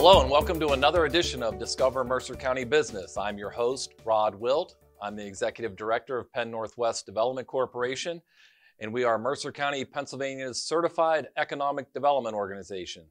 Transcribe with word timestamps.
Hello, 0.00 0.20
and 0.20 0.30
welcome 0.30 0.60
to 0.60 0.74
another 0.74 1.06
edition 1.06 1.42
of 1.42 1.58
Discover 1.58 2.04
Mercer 2.04 2.36
County 2.36 2.62
Business. 2.62 3.16
I'm 3.16 3.36
your 3.36 3.50
host, 3.50 3.94
Rod 4.04 4.32
Wilt. 4.36 4.76
I'm 5.02 5.16
the 5.16 5.26
Executive 5.26 5.74
Director 5.74 6.16
of 6.16 6.32
Penn 6.32 6.52
Northwest 6.52 7.04
Development 7.04 7.48
Corporation, 7.48 8.22
and 8.78 8.92
we 8.92 9.02
are 9.02 9.18
Mercer 9.18 9.50
County, 9.50 9.84
Pennsylvania's 9.84 10.62
certified 10.62 11.26
economic 11.36 11.92
development 11.92 12.36
organization. 12.36 13.06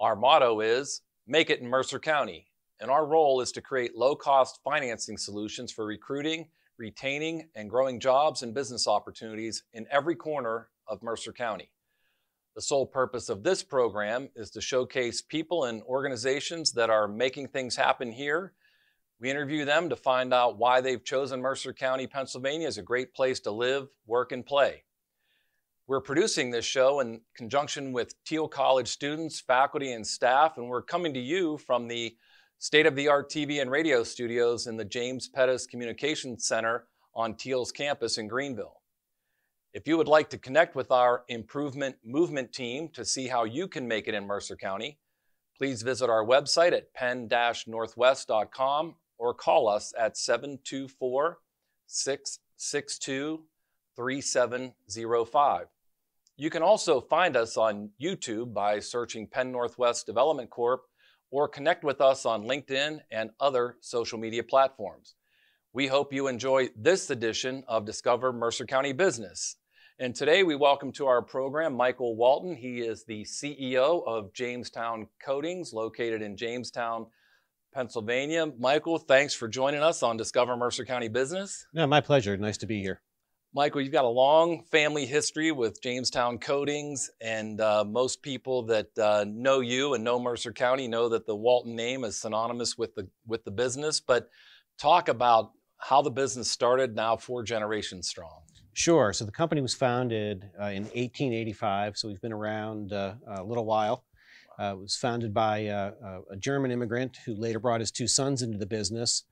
Our 0.00 0.16
motto 0.16 0.58
is 0.58 1.02
Make 1.28 1.50
it 1.50 1.60
in 1.60 1.68
Mercer 1.68 2.00
County, 2.00 2.48
and 2.80 2.90
our 2.90 3.06
role 3.06 3.40
is 3.40 3.52
to 3.52 3.62
create 3.62 3.96
low 3.96 4.16
cost 4.16 4.58
financing 4.64 5.16
solutions 5.16 5.70
for 5.70 5.86
recruiting, 5.86 6.48
retaining, 6.78 7.48
and 7.54 7.70
growing 7.70 8.00
jobs 8.00 8.42
and 8.42 8.52
business 8.52 8.88
opportunities 8.88 9.62
in 9.72 9.86
every 9.88 10.16
corner 10.16 10.70
of 10.88 11.00
Mercer 11.00 11.32
County. 11.32 11.70
The 12.54 12.62
sole 12.62 12.86
purpose 12.86 13.28
of 13.28 13.42
this 13.42 13.64
program 13.64 14.28
is 14.36 14.50
to 14.52 14.60
showcase 14.60 15.20
people 15.20 15.64
and 15.64 15.82
organizations 15.82 16.70
that 16.72 16.88
are 16.88 17.08
making 17.08 17.48
things 17.48 17.74
happen 17.74 18.12
here. 18.12 18.52
We 19.20 19.28
interview 19.28 19.64
them 19.64 19.88
to 19.88 19.96
find 19.96 20.32
out 20.32 20.56
why 20.56 20.80
they've 20.80 21.02
chosen 21.02 21.40
Mercer 21.40 21.72
County, 21.72 22.06
Pennsylvania 22.06 22.68
as 22.68 22.78
a 22.78 22.82
great 22.82 23.12
place 23.12 23.40
to 23.40 23.50
live, 23.50 23.88
work, 24.06 24.30
and 24.30 24.46
play. 24.46 24.84
We're 25.88 26.00
producing 26.00 26.52
this 26.52 26.64
show 26.64 27.00
in 27.00 27.22
conjunction 27.36 27.92
with 27.92 28.14
Thiel 28.24 28.46
College 28.46 28.88
students, 28.88 29.40
faculty, 29.40 29.92
and 29.92 30.06
staff, 30.06 30.56
and 30.56 30.68
we're 30.68 30.82
coming 30.82 31.12
to 31.14 31.20
you 31.20 31.58
from 31.58 31.88
the 31.88 32.16
state 32.58 32.86
of 32.86 32.94
the 32.94 33.08
art 33.08 33.30
TV 33.30 33.60
and 33.60 33.70
radio 33.70 34.04
studios 34.04 34.68
in 34.68 34.76
the 34.76 34.84
James 34.84 35.28
Pedas 35.28 35.68
Communications 35.68 36.46
Center 36.46 36.86
on 37.16 37.34
Thiel's 37.34 37.72
campus 37.72 38.16
in 38.16 38.28
Greenville. 38.28 38.80
If 39.74 39.88
you 39.88 39.96
would 39.96 40.06
like 40.06 40.30
to 40.30 40.38
connect 40.38 40.76
with 40.76 40.92
our 40.92 41.24
improvement 41.26 41.96
movement 42.04 42.52
team 42.52 42.90
to 42.90 43.04
see 43.04 43.26
how 43.26 43.42
you 43.42 43.66
can 43.66 43.88
make 43.88 44.06
it 44.06 44.14
in 44.14 44.24
Mercer 44.24 44.54
County, 44.54 45.00
please 45.58 45.82
visit 45.82 46.08
our 46.08 46.24
website 46.24 46.72
at 46.72 46.94
penn-northwest.com 46.94 48.94
or 49.18 49.34
call 49.34 49.68
us 49.68 49.92
at 49.98 50.16
724 50.16 51.38
662 51.86 53.42
3705. 53.96 55.66
You 56.36 56.50
can 56.50 56.62
also 56.62 57.00
find 57.00 57.36
us 57.36 57.56
on 57.56 57.90
YouTube 58.00 58.54
by 58.54 58.78
searching 58.78 59.26
Penn 59.26 59.50
Northwest 59.50 60.06
Development 60.06 60.50
Corp 60.50 60.84
or 61.32 61.48
connect 61.48 61.82
with 61.82 62.00
us 62.00 62.24
on 62.24 62.44
LinkedIn 62.44 63.00
and 63.10 63.30
other 63.40 63.78
social 63.80 64.20
media 64.20 64.44
platforms. 64.44 65.16
We 65.72 65.88
hope 65.88 66.12
you 66.12 66.28
enjoy 66.28 66.68
this 66.76 67.10
edition 67.10 67.64
of 67.66 67.84
Discover 67.84 68.34
Mercer 68.34 68.66
County 68.66 68.92
Business. 68.92 69.56
And 69.96 70.12
today 70.12 70.42
we 70.42 70.56
welcome 70.56 70.90
to 70.94 71.06
our 71.06 71.22
program 71.22 71.76
Michael 71.76 72.16
Walton. 72.16 72.56
He 72.56 72.80
is 72.80 73.04
the 73.04 73.22
CEO 73.22 74.04
of 74.04 74.32
Jamestown 74.32 75.06
Coatings, 75.24 75.72
located 75.72 76.20
in 76.20 76.36
Jamestown, 76.36 77.06
Pennsylvania. 77.72 78.46
Michael, 78.58 78.98
thanks 78.98 79.34
for 79.34 79.46
joining 79.46 79.82
us 79.84 80.02
on 80.02 80.16
Discover 80.16 80.56
Mercer 80.56 80.84
County 80.84 81.06
Business. 81.06 81.64
No, 81.72 81.86
my 81.86 82.00
pleasure. 82.00 82.36
Nice 82.36 82.58
to 82.58 82.66
be 82.66 82.82
here. 82.82 83.02
Michael, 83.54 83.82
you've 83.82 83.92
got 83.92 84.04
a 84.04 84.08
long 84.08 84.64
family 84.64 85.06
history 85.06 85.52
with 85.52 85.80
Jamestown 85.80 86.38
Coatings, 86.38 87.08
and 87.20 87.60
uh, 87.60 87.84
most 87.84 88.20
people 88.20 88.64
that 88.64 88.98
uh, 88.98 89.24
know 89.28 89.60
you 89.60 89.94
and 89.94 90.02
know 90.02 90.18
Mercer 90.18 90.52
County 90.52 90.88
know 90.88 91.08
that 91.10 91.24
the 91.24 91.36
Walton 91.36 91.76
name 91.76 92.02
is 92.02 92.16
synonymous 92.16 92.76
with 92.76 92.96
the 92.96 93.06
with 93.28 93.44
the 93.44 93.52
business. 93.52 94.00
But 94.00 94.28
talk 94.76 95.08
about 95.08 95.52
how 95.78 96.02
the 96.02 96.10
business 96.10 96.50
started 96.50 96.96
now 96.96 97.16
four 97.16 97.44
generations 97.44 98.08
strong. 98.08 98.43
Sure. 98.76 99.12
So 99.12 99.24
the 99.24 99.30
company 99.30 99.60
was 99.60 99.72
founded 99.72 100.50
uh, 100.60 100.64
in 100.64 100.82
1885, 100.82 101.96
so 101.96 102.08
we've 102.08 102.20
been 102.20 102.32
around 102.32 102.92
uh, 102.92 103.14
a 103.28 103.44
little 103.44 103.64
while. 103.64 104.04
Uh, 104.58 104.72
it 104.72 104.80
was 104.80 104.96
founded 104.96 105.32
by 105.32 105.68
uh, 105.68 105.92
uh, 106.04 106.20
a 106.32 106.36
German 106.36 106.72
immigrant 106.72 107.18
who 107.24 107.36
later 107.36 107.60
brought 107.60 107.78
his 107.78 107.92
two 107.92 108.08
sons 108.08 108.42
into 108.42 108.58
the 108.58 108.66
business. 108.66 109.26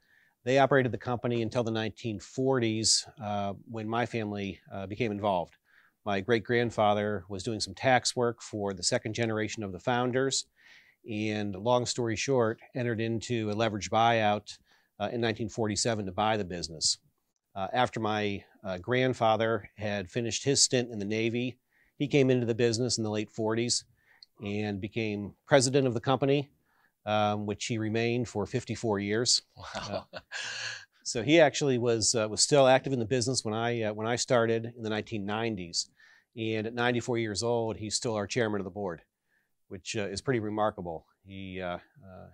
They 0.44 0.61
operated 0.61 0.93
the 0.93 0.99
company 0.99 1.43
until 1.43 1.65
the 1.65 1.72
1940s 1.72 3.05
uh, 3.21 3.55
when 3.69 3.89
my 3.89 4.06
family 4.06 4.61
became 4.89 5.11
involved. 5.11 5.56
My 6.05 6.21
great 6.21 6.45
grandfather 6.45 7.25
was 7.28 7.43
doing 7.43 7.59
some 7.59 7.75
tax 7.75 8.15
work 8.15 8.43
for 8.43 8.72
the 8.72 8.83
second 8.84 9.15
generation 9.15 9.65
of 9.65 9.72
the 9.72 9.81
founders, 9.81 10.47
and 11.11 11.55
long 11.56 11.84
story 11.84 12.15
short, 12.15 12.61
entered 12.77 13.00
into 13.00 13.50
a 13.50 13.55
leveraged 13.55 13.91
buyout 13.91 14.56
in 15.00 15.21
1947 15.21 16.06
to 16.06 16.12
buy 16.12 16.37
the 16.37 16.45
business. 16.45 16.99
Uh, 17.55 17.69
after 17.73 18.01
my 18.01 18.43
uh, 18.65 18.79
grandfather 18.79 19.69
had 19.77 20.11
finished 20.11 20.45
his 20.45 20.63
stint 20.63 20.91
in 20.91 20.99
the 20.99 21.05
Navy, 21.05 21.59
he 21.99 22.09
came 22.09 22.31
into 22.31 22.47
the 22.47 22.55
business 22.55 22.97
in 22.97 23.05
the 23.05 23.11
late 23.11 23.31
40s 23.31 23.85
and 24.45 24.81
became 24.81 25.35
president 25.47 25.87
of 25.87 25.95
the 25.95 26.01
company, 26.01 26.51
um, 27.05 27.47
which 27.47 27.67
he 27.67 27.79
remained 27.79 28.29
for 28.29 28.47
54 28.47 28.99
years. 29.01 29.43
Wow. 29.57 30.07
Uh, 30.13 30.19
so 31.05 31.23
he 31.23 31.41
actually 31.41 31.79
was 31.79 32.15
uh, 32.15 32.29
was 32.29 32.41
still 32.41 32.67
active 32.67 32.93
in 32.93 32.99
the 32.99 33.05
business 33.05 33.45
when 33.45 33.55
I 33.55 33.83
uh, 33.83 33.93
when 33.93 34.07
I 34.07 34.17
started 34.17 34.73
in 34.77 34.83
the 34.83 34.91
1990s, 34.91 35.89
and 36.37 36.67
at 36.67 36.75
94 36.75 37.19
years 37.19 37.43
old, 37.43 37.77
he's 37.77 37.97
still 37.97 38.15
our 38.15 38.27
chairman 38.27 38.61
of 38.61 38.65
the 38.65 38.71
board, 38.71 39.03
which 39.69 39.97
uh, 39.97 40.07
is 40.09 40.23
pretty 40.23 40.41
remarkable. 40.41 41.07
He 41.25 41.57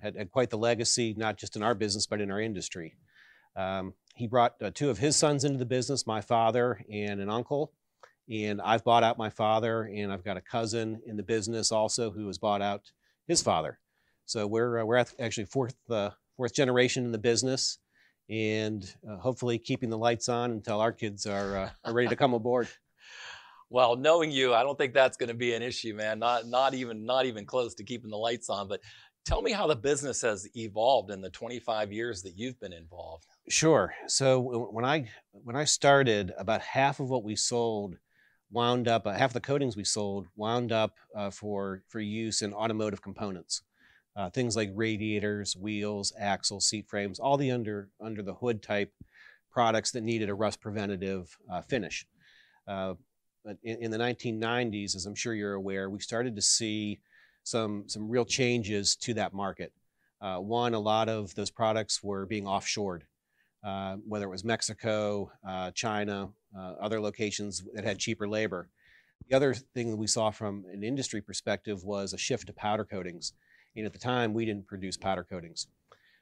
had, 0.02 0.16
had 0.16 0.30
quite 0.30 0.48
the 0.48 0.56
legacy, 0.56 1.14
not 1.16 1.36
just 1.36 1.56
in 1.56 1.62
our 1.62 1.74
business 1.74 2.06
but 2.06 2.20
in 2.20 2.30
our 2.30 2.40
industry. 2.40 2.94
Um, 3.56 3.94
he 4.14 4.26
brought 4.26 4.54
uh, 4.62 4.70
two 4.74 4.90
of 4.90 4.98
his 4.98 5.16
sons 5.16 5.44
into 5.44 5.58
the 5.58 5.66
business, 5.66 6.06
my 6.06 6.20
father 6.20 6.80
and 6.90 7.20
an 7.20 7.30
uncle. 7.30 7.72
And 8.30 8.60
I've 8.60 8.84
bought 8.84 9.04
out 9.04 9.16
my 9.16 9.30
father, 9.30 9.84
and 9.84 10.12
I've 10.12 10.24
got 10.24 10.36
a 10.36 10.42
cousin 10.42 11.00
in 11.06 11.16
the 11.16 11.22
business 11.22 11.72
also 11.72 12.10
who 12.10 12.26
has 12.26 12.36
bought 12.36 12.60
out 12.60 12.90
his 13.26 13.40
father. 13.40 13.78
So 14.26 14.46
we're 14.46 14.80
uh, 14.80 14.84
we're 14.84 14.98
actually 15.18 15.46
fourth 15.46 15.76
uh, 15.88 16.10
fourth 16.36 16.52
generation 16.52 17.04
in 17.04 17.12
the 17.12 17.18
business, 17.18 17.78
and 18.28 18.84
uh, 19.08 19.16
hopefully 19.16 19.58
keeping 19.58 19.88
the 19.88 19.96
lights 19.96 20.28
on 20.28 20.50
until 20.50 20.80
our 20.80 20.92
kids 20.92 21.24
are 21.24 21.56
uh, 21.56 21.70
are 21.84 21.94
ready 21.94 22.08
to 22.08 22.16
come 22.16 22.34
aboard. 22.34 22.68
Well, 23.70 23.96
knowing 23.96 24.30
you, 24.30 24.54
I 24.54 24.62
don't 24.62 24.78
think 24.78 24.94
that's 24.94 25.18
going 25.18 25.28
to 25.28 25.34
be 25.34 25.52
an 25.52 25.60
issue, 25.60 25.94
man. 25.94 26.18
Not 26.18 26.46
not 26.46 26.72
even 26.72 27.04
not 27.04 27.26
even 27.26 27.44
close 27.44 27.74
to 27.74 27.84
keeping 27.84 28.10
the 28.10 28.16
lights 28.16 28.48
on. 28.48 28.66
But 28.66 28.80
tell 29.26 29.42
me 29.42 29.52
how 29.52 29.66
the 29.66 29.76
business 29.76 30.22
has 30.22 30.48
evolved 30.56 31.10
in 31.10 31.20
the 31.20 31.28
25 31.28 31.92
years 31.92 32.22
that 32.22 32.38
you've 32.38 32.58
been 32.60 32.72
involved. 32.72 33.26
Sure. 33.48 33.94
So 34.06 34.68
when 34.70 34.84
I 34.84 35.08
when 35.32 35.56
I 35.56 35.64
started, 35.64 36.34
about 36.36 36.60
half 36.60 37.00
of 37.00 37.08
what 37.08 37.24
we 37.24 37.34
sold 37.34 37.96
wound 38.50 38.88
up 38.88 39.06
uh, 39.06 39.12
half 39.12 39.30
of 39.30 39.34
the 39.34 39.40
coatings 39.40 39.76
we 39.76 39.84
sold 39.84 40.26
wound 40.36 40.70
up 40.70 40.96
uh, 41.14 41.30
for 41.30 41.82
for 41.88 42.00
use 42.00 42.42
in 42.42 42.52
automotive 42.52 43.00
components, 43.00 43.62
uh, 44.16 44.28
things 44.30 44.54
like 44.54 44.70
radiators, 44.74 45.56
wheels, 45.56 46.12
axles, 46.18 46.66
seat 46.66 46.88
frames, 46.88 47.18
all 47.18 47.38
the 47.38 47.50
under 47.50 47.88
under 48.00 48.22
the 48.22 48.34
hood 48.34 48.62
type 48.62 48.92
products 49.50 49.92
that 49.92 50.02
needed 50.02 50.28
a 50.28 50.34
rust 50.34 50.60
preventative 50.60 51.36
uh, 51.50 51.62
finish. 51.62 52.06
Uh, 52.66 52.94
but 53.44 53.56
in, 53.62 53.84
in 53.84 53.90
the 53.90 53.98
1990s, 53.98 54.94
as 54.94 55.06
I'm 55.06 55.14
sure 55.14 55.32
you're 55.32 55.54
aware, 55.54 55.88
we 55.88 56.00
started 56.00 56.36
to 56.36 56.42
see 56.42 57.00
some 57.44 57.84
some 57.88 58.10
real 58.10 58.26
changes 58.26 58.94
to 58.96 59.14
that 59.14 59.32
market. 59.32 59.72
Uh, 60.20 60.36
one, 60.36 60.74
a 60.74 60.78
lot 60.78 61.08
of 61.08 61.34
those 61.34 61.50
products 61.50 62.02
were 62.02 62.26
being 62.26 62.44
offshored. 62.44 63.02
Uh, 63.64 63.96
whether 64.06 64.26
it 64.26 64.30
was 64.30 64.44
Mexico, 64.44 65.32
uh, 65.46 65.70
China, 65.72 66.28
uh, 66.56 66.74
other 66.80 67.00
locations 67.00 67.64
that 67.74 67.84
had 67.84 67.98
cheaper 67.98 68.28
labor. 68.28 68.68
The 69.28 69.36
other 69.36 69.52
thing 69.52 69.90
that 69.90 69.96
we 69.96 70.06
saw 70.06 70.30
from 70.30 70.64
an 70.72 70.84
industry 70.84 71.20
perspective 71.20 71.82
was 71.82 72.12
a 72.12 72.18
shift 72.18 72.46
to 72.46 72.52
powder 72.52 72.84
coatings. 72.84 73.32
And 73.74 73.84
at 73.84 73.92
the 73.92 73.98
time, 73.98 74.32
we 74.32 74.44
didn't 74.44 74.68
produce 74.68 74.96
powder 74.96 75.24
coatings. 75.24 75.66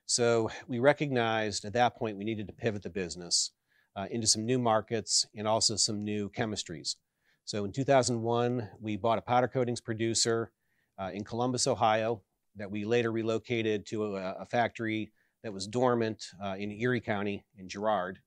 So 0.07 0.51
we 0.67 0.79
recognized 0.79 1.65
at 1.65 1.75
that 1.75 1.97
point 1.97 2.17
we 2.17 2.25
needed 2.25 2.47
to 2.47 2.53
pivot 2.53 2.83
the 2.83 2.91
business 2.91 3.51
uh, 3.97 4.07
into 4.11 4.27
some 4.27 4.47
new 4.47 4.59
markets 4.59 5.27
and 5.37 5.47
also 5.47 5.77
some 5.77 6.05
new 6.05 6.31
chemistries. 6.31 6.97
So 7.45 7.65
in 7.65 7.73
2001, 7.73 8.69
we 8.81 8.97
bought 8.97 9.19
a 9.19 9.23
powder 9.23 9.49
coatings 9.49 9.81
producer 9.81 10.53
uh, 10.99 11.11
in 11.13 11.23
Columbus, 11.23 11.67
Ohio, 11.67 12.23
that 12.57 12.71
we 12.71 12.85
later 12.85 13.13
relocated 13.13 13.85
to 13.87 14.17
a, 14.17 14.37
a 14.41 14.47
factory 14.47 15.13
that 15.47 15.53
was 15.53 15.69
dormant 15.69 16.33
uh, 16.43 16.57
in 16.59 16.73
Erie 16.73 17.01
County 17.01 17.45
in 17.57 17.69
Girard 17.69 18.19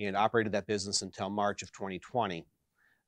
and 0.00 0.16
operated 0.16 0.50
that 0.50 0.66
business 0.66 1.00
until 1.00 1.30
March 1.30 1.62
of 1.62 1.70
2020. 1.70 2.44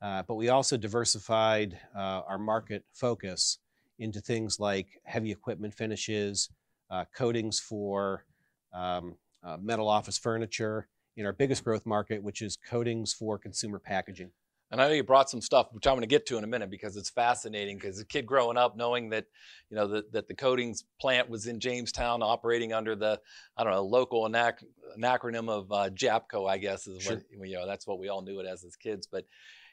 Uh, 0.01 0.23
but 0.29 0.37
we 0.37 0.49
also 0.49 0.77
diversified 0.77 1.77
uh, 1.93 2.23
our 2.29 2.39
market 2.39 2.85
focus 2.93 3.59
into 3.99 4.21
things 4.21 4.61
like 4.61 5.01
heavy 5.03 5.33
equipment 5.33 5.75
finishes, 5.75 6.51
uh, 6.93 7.05
coatings 7.13 7.59
for 7.59 8.25
um, 8.73 9.17
uh, 9.43 9.57
metal 9.61 9.89
office 9.89 10.19
furniture, 10.19 10.87
in 11.17 11.27
our 11.27 11.33
biggest 11.33 11.65
growth 11.65 11.85
market, 11.85 12.23
which 12.23 12.43
is 12.43 12.57
coatings 12.65 13.13
for 13.13 13.39
consumer 13.39 13.81
packaging. 13.81 14.31
And 14.71 14.83
I 14.83 14.89
know 14.89 14.93
you 14.93 15.03
brought 15.03 15.31
some 15.31 15.41
stuff, 15.41 15.69
which 15.73 15.87
I'm 15.87 15.95
going 15.95 16.03
to 16.03 16.07
get 16.07 16.27
to 16.27 16.37
in 16.37 16.45
a 16.45 16.47
minute 16.47 16.71
because 16.71 16.97
it's 16.97 17.09
fascinating. 17.09 17.77
Because 17.77 17.99
a 18.01 18.05
kid 18.05 18.27
growing 18.27 18.59
up, 18.59 18.77
knowing 18.77 19.09
that, 19.11 19.25
you 19.71 19.77
know, 19.77 19.87
that, 19.89 20.13
that 20.13 20.29
the 20.29 20.35
coatings 20.35 20.85
plant 21.01 21.31
was 21.31 21.47
in 21.47 21.59
Jamestown, 21.59 22.23
operating 22.23 22.75
under 22.75 22.95
the, 22.95 23.19
I 23.57 23.65
don't 23.65 23.73
know, 23.73 23.85
local 23.85 24.29
anac- 24.29 24.65
an 24.95 25.03
acronym 25.03 25.49
of 25.49 25.73
uh, 25.73 25.89
JAPCO, 25.91 26.49
I 26.49 26.59
guess 26.59 26.87
is 26.87 27.03
sure. 27.03 27.15
what 27.15 27.49
you 27.49 27.57
know. 27.57 27.67
That's 27.67 27.87
what 27.87 27.99
we 27.99 28.09
all 28.09 28.21
knew 28.21 28.41
it 28.41 28.47
as 28.47 28.63
as 28.63 28.77
kids. 28.77 29.07
But, 29.11 29.25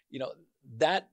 you 0.10 0.20
know, 0.20 0.32
that 0.78 1.10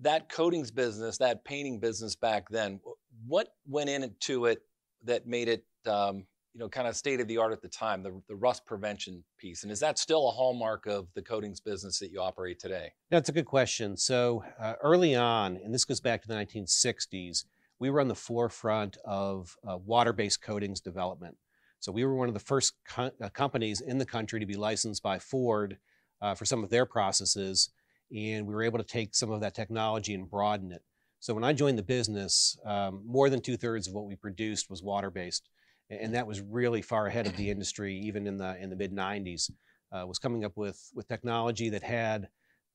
that 0.00 0.28
coatings 0.28 0.70
business, 0.70 1.18
that 1.18 1.44
painting 1.44 1.78
business 1.78 2.16
back 2.16 2.48
then, 2.48 2.80
what 3.26 3.48
went 3.66 3.90
into 3.90 4.46
it 4.46 4.62
that 5.04 5.26
made 5.26 5.48
it 5.48 5.64
um, 5.86 6.26
you 6.54 6.58
know 6.58 6.68
kind 6.68 6.88
of 6.88 6.96
state 6.96 7.20
of 7.20 7.28
the 7.28 7.38
art 7.38 7.52
at 7.52 7.62
the 7.62 7.68
time, 7.68 8.02
the, 8.02 8.20
the 8.28 8.34
rust 8.34 8.66
prevention 8.66 9.22
piece, 9.38 9.62
and 9.62 9.70
is 9.70 9.80
that 9.80 9.98
still 9.98 10.28
a 10.28 10.32
hallmark 10.32 10.86
of 10.86 11.06
the 11.14 11.22
coatings 11.22 11.60
business 11.60 11.98
that 11.98 12.10
you 12.10 12.20
operate 12.20 12.58
today? 12.58 12.92
That's 13.10 13.28
a 13.28 13.32
good 13.32 13.46
question. 13.46 13.96
So 13.96 14.44
uh, 14.58 14.74
early 14.82 15.14
on, 15.14 15.58
and 15.64 15.72
this 15.72 15.84
goes 15.84 16.00
back 16.00 16.22
to 16.22 16.28
the 16.28 16.34
1960s, 16.34 17.44
we 17.78 17.90
were 17.90 18.00
on 18.00 18.08
the 18.08 18.14
forefront 18.14 18.96
of 19.04 19.56
uh, 19.66 19.78
water-based 19.78 20.42
coatings 20.42 20.80
development. 20.80 21.36
So 21.78 21.92
we 21.92 22.04
were 22.04 22.14
one 22.14 22.28
of 22.28 22.34
the 22.34 22.40
first 22.40 22.74
co- 22.86 23.10
uh, 23.22 23.28
companies 23.30 23.80
in 23.80 23.96
the 23.98 24.04
country 24.04 24.38
to 24.40 24.46
be 24.46 24.56
licensed 24.56 25.02
by 25.02 25.18
Ford 25.18 25.78
uh, 26.20 26.34
for 26.34 26.44
some 26.44 26.62
of 26.62 26.68
their 26.68 26.84
processes, 26.84 27.70
and 28.14 28.46
we 28.46 28.54
were 28.54 28.62
able 28.62 28.78
to 28.78 28.84
take 28.84 29.14
some 29.14 29.30
of 29.30 29.40
that 29.40 29.54
technology 29.54 30.14
and 30.14 30.28
broaden 30.28 30.72
it. 30.72 30.82
So 31.20 31.32
when 31.32 31.44
I 31.44 31.52
joined 31.52 31.78
the 31.78 31.82
business, 31.82 32.58
um, 32.64 33.02
more 33.06 33.30
than 33.30 33.40
two 33.40 33.56
thirds 33.56 33.86
of 33.86 33.94
what 33.94 34.06
we 34.06 34.16
produced 34.16 34.68
was 34.68 34.82
water-based, 34.82 35.48
and 35.90 36.14
that 36.14 36.26
was 36.26 36.40
really 36.40 36.82
far 36.82 37.06
ahead 37.06 37.26
of 37.26 37.36
the 37.36 37.50
industry, 37.50 37.96
even 37.96 38.26
in 38.26 38.36
the 38.36 38.56
in 38.60 38.70
the 38.70 38.76
mid 38.76 38.92
90s. 38.92 39.50
Uh, 39.92 40.06
was 40.06 40.20
coming 40.20 40.44
up 40.44 40.56
with 40.56 40.90
with 40.94 41.08
technology 41.08 41.68
that 41.68 41.82
had 41.82 42.28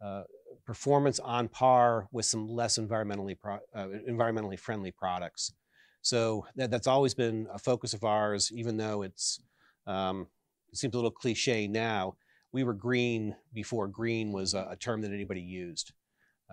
uh, 0.03 0.23
performance 0.65 1.19
on 1.19 1.47
par 1.47 2.07
with 2.11 2.25
some 2.25 2.47
less 2.47 2.77
environmentally 2.77 3.39
pro- 3.39 3.59
uh, 3.73 3.87
environmentally 4.09 4.59
friendly 4.59 4.91
products. 4.91 5.53
So 6.01 6.45
that, 6.55 6.69
that's 6.71 6.87
always 6.87 7.13
been 7.13 7.47
a 7.53 7.57
focus 7.57 7.93
of 7.93 8.03
ours, 8.03 8.51
even 8.53 8.77
though 8.77 9.01
it's 9.01 9.39
um, 9.87 10.27
it 10.71 10.77
seems 10.77 10.93
a 10.93 10.97
little 10.97 11.11
cliche 11.11 11.67
now. 11.67 12.15
We 12.51 12.63
were 12.63 12.73
green 12.73 13.35
before 13.53 13.87
green 13.87 14.31
was 14.31 14.53
a, 14.53 14.67
a 14.71 14.75
term 14.75 15.01
that 15.01 15.11
anybody 15.11 15.41
used. 15.41 15.93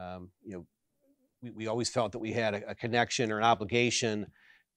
Um, 0.01 0.31
you 0.45 0.55
know, 0.55 0.67
we, 1.43 1.51
we 1.51 1.67
always 1.67 1.89
felt 1.89 2.13
that 2.13 2.19
we 2.19 2.33
had 2.33 2.55
a, 2.55 2.71
a 2.71 2.75
connection 2.75 3.33
or 3.33 3.39
an 3.39 3.45
obligation 3.45 4.27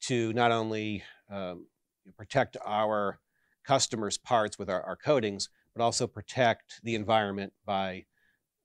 to 0.01 0.33
not 0.33 0.51
only 0.51 1.03
um, 1.31 1.67
protect 2.17 2.57
our 2.65 3.19
customers' 3.65 4.17
parts 4.17 4.59
with 4.59 4.69
our, 4.69 4.81
our 4.83 4.95
coatings, 4.95 5.49
but 5.75 5.83
also 5.83 6.07
protect 6.07 6.81
the 6.83 6.95
environment 6.95 7.53
by 7.65 8.05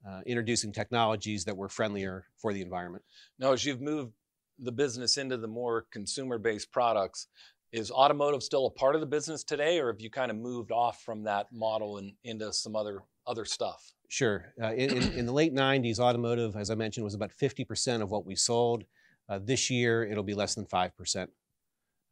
uh, 0.08 0.20
introducing 0.26 0.72
technologies 0.72 1.44
that 1.44 1.56
were 1.56 1.68
friendlier 1.68 2.26
for 2.36 2.52
the 2.52 2.62
environment. 2.62 3.04
Now, 3.38 3.52
as 3.52 3.64
you've 3.64 3.80
moved 3.80 4.12
the 4.58 4.72
business 4.72 5.16
into 5.16 5.36
the 5.36 5.48
more 5.48 5.86
consumer-based 5.90 6.70
products, 6.70 7.28
is 7.72 7.90
automotive 7.90 8.42
still 8.42 8.66
a 8.66 8.70
part 8.70 8.94
of 8.94 9.00
the 9.00 9.06
business 9.06 9.44
today, 9.44 9.78
or 9.78 9.92
have 9.92 10.00
you 10.00 10.10
kind 10.10 10.30
of 10.30 10.36
moved 10.36 10.72
off 10.72 11.02
from 11.02 11.22
that 11.24 11.46
model 11.52 11.98
and 11.98 12.12
into 12.24 12.52
some 12.52 12.74
other 12.74 13.02
other 13.26 13.44
stuff? 13.44 13.92
Sure. 14.08 14.52
Uh, 14.60 14.72
in, 14.72 14.90
in, 15.12 15.24
the 15.26 15.32
late 15.32 15.54
90s, 15.54 16.00
automotive, 16.00 16.56
as 16.56 16.68
I 16.68 16.74
mentioned, 16.74 17.04
was 17.04 17.14
about 17.14 17.30
50% 17.30 18.02
of 18.02 18.10
what 18.10 18.26
we 18.26 18.34
sold. 18.34 18.82
Uh, 19.28 19.38
this 19.40 19.70
year, 19.70 20.02
it'll 20.02 20.24
be 20.24 20.34
less 20.34 20.56
than 20.56 20.66
5%. 20.66 21.28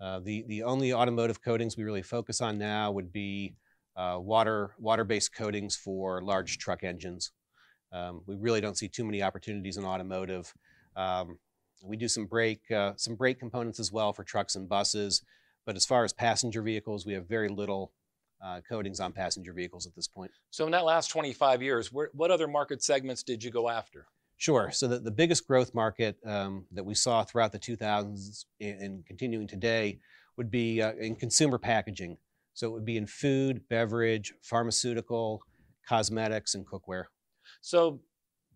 Uh, 0.00 0.20
the, 0.20 0.44
the 0.46 0.62
only 0.62 0.92
automotive 0.92 1.42
coatings 1.42 1.76
we 1.76 1.84
really 1.84 2.02
focus 2.02 2.40
on 2.40 2.58
now 2.58 2.90
would 2.90 3.12
be 3.12 3.54
uh, 3.96 4.16
water, 4.20 4.74
water-based 4.78 5.34
coatings 5.34 5.74
for 5.74 6.22
large 6.22 6.58
truck 6.58 6.84
engines. 6.84 7.32
Um, 7.92 8.22
we 8.26 8.36
really 8.36 8.60
don't 8.60 8.78
see 8.78 8.88
too 8.88 9.04
many 9.04 9.22
opportunities 9.22 9.76
in 9.76 9.84
automotive. 9.84 10.52
Um, 10.94 11.38
we 11.82 11.96
do 11.96 12.08
some 12.08 12.26
brake, 12.26 12.70
uh, 12.70 12.92
some 12.96 13.16
brake 13.16 13.40
components 13.40 13.80
as 13.80 13.90
well 13.90 14.12
for 14.12 14.24
trucks 14.24 14.54
and 14.54 14.68
buses, 14.68 15.22
but 15.66 15.74
as 15.74 15.84
far 15.84 16.04
as 16.04 16.12
passenger 16.12 16.62
vehicles, 16.62 17.06
we 17.06 17.14
have 17.14 17.26
very 17.26 17.48
little 17.48 17.92
uh, 18.44 18.60
coatings 18.68 19.00
on 19.00 19.12
passenger 19.12 19.52
vehicles 19.52 19.86
at 19.86 19.94
this 19.96 20.06
point. 20.06 20.30
So 20.50 20.64
in 20.66 20.72
that 20.72 20.84
last 20.84 21.08
25 21.08 21.62
years, 21.62 21.92
where, 21.92 22.10
what 22.12 22.30
other 22.30 22.46
market 22.46 22.82
segments 22.82 23.22
did 23.22 23.42
you 23.42 23.50
go 23.50 23.68
after? 23.68 24.06
Sure. 24.38 24.70
So 24.70 24.86
the, 24.86 25.00
the 25.00 25.10
biggest 25.10 25.46
growth 25.48 25.74
market 25.74 26.16
um, 26.24 26.64
that 26.72 26.84
we 26.84 26.94
saw 26.94 27.24
throughout 27.24 27.50
the 27.50 27.58
2000s 27.58 28.44
and, 28.60 29.04
continuing 29.04 29.48
today 29.48 29.98
would 30.36 30.50
be 30.50 30.80
uh, 30.80 30.92
in 30.92 31.16
consumer 31.16 31.58
packaging. 31.58 32.16
So 32.54 32.68
it 32.68 32.70
would 32.70 32.84
be 32.84 32.96
in 32.96 33.06
food, 33.06 33.62
beverage, 33.68 34.32
pharmaceutical, 34.42 35.42
cosmetics, 35.88 36.54
and 36.54 36.64
cookware. 36.64 37.04
So, 37.60 38.00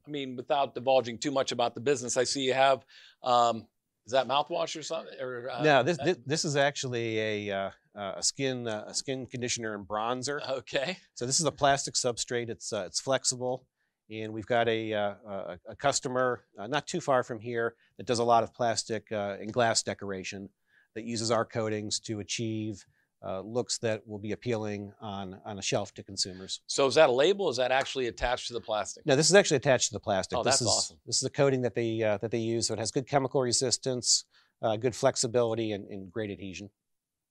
I 0.06 0.10
mean, 0.10 0.36
without 0.36 0.74
divulging 0.74 1.18
too 1.18 1.32
much 1.32 1.50
about 1.50 1.74
the 1.74 1.80
business, 1.80 2.16
I 2.16 2.24
see 2.24 2.42
you 2.42 2.54
have. 2.54 2.84
Um, 3.24 3.66
is 4.06 4.12
that 4.12 4.28
mouthwash 4.28 4.78
or 4.78 4.82
something? 4.82 5.14
Or, 5.20 5.50
uh, 5.50 5.62
no, 5.62 5.82
this, 5.82 5.98
this, 5.98 6.16
this 6.26 6.44
is 6.44 6.56
actually 6.56 7.18
a 7.18 7.50
uh, 7.50 7.70
a 7.94 8.22
skin 8.22 8.66
uh, 8.66 8.84
a 8.86 8.94
skin 8.94 9.26
conditioner 9.26 9.74
and 9.74 9.86
bronzer. 9.86 10.48
Okay. 10.48 10.96
So 11.14 11.26
this 11.26 11.38
is 11.38 11.46
a 11.46 11.52
plastic 11.52 11.94
substrate. 11.94 12.48
It's 12.48 12.72
uh, 12.72 12.84
it's 12.86 13.00
flexible. 13.00 13.66
And 14.12 14.34
we've 14.34 14.46
got 14.46 14.68
a, 14.68 14.92
uh, 14.92 15.14
a, 15.26 15.58
a 15.70 15.76
customer 15.76 16.44
uh, 16.58 16.66
not 16.66 16.86
too 16.86 17.00
far 17.00 17.22
from 17.22 17.40
here 17.40 17.74
that 17.96 18.06
does 18.06 18.18
a 18.18 18.24
lot 18.24 18.42
of 18.42 18.52
plastic 18.52 19.10
uh, 19.10 19.36
and 19.40 19.50
glass 19.50 19.82
decoration 19.82 20.50
that 20.94 21.04
uses 21.04 21.30
our 21.30 21.46
coatings 21.46 21.98
to 22.00 22.20
achieve 22.20 22.84
uh, 23.24 23.40
looks 23.40 23.78
that 23.78 24.06
will 24.06 24.18
be 24.18 24.32
appealing 24.32 24.92
on, 25.00 25.40
on 25.46 25.58
a 25.58 25.62
shelf 25.62 25.94
to 25.94 26.02
consumers. 26.02 26.60
So 26.66 26.86
is 26.86 26.96
that 26.96 27.08
a 27.08 27.12
label? 27.12 27.48
Is 27.48 27.56
that 27.56 27.70
actually 27.70 28.08
attached 28.08 28.48
to 28.48 28.52
the 28.52 28.60
plastic? 28.60 29.06
No, 29.06 29.16
this 29.16 29.30
is 29.30 29.34
actually 29.34 29.58
attached 29.58 29.88
to 29.88 29.92
the 29.94 30.00
plastic. 30.00 30.38
Oh, 30.38 30.42
this 30.42 30.54
that's 30.54 30.62
is, 30.62 30.68
awesome. 30.68 30.98
This 31.06 31.16
is 31.16 31.22
a 31.22 31.30
coating 31.30 31.62
that 31.62 31.74
they, 31.74 32.02
uh, 32.02 32.18
that 32.18 32.30
they 32.30 32.38
use. 32.38 32.66
So 32.66 32.74
it 32.74 32.80
has 32.80 32.90
good 32.90 33.06
chemical 33.08 33.40
resistance, 33.40 34.24
uh, 34.60 34.76
good 34.76 34.94
flexibility, 34.94 35.72
and, 35.72 35.86
and 35.86 36.12
great 36.12 36.30
adhesion. 36.30 36.68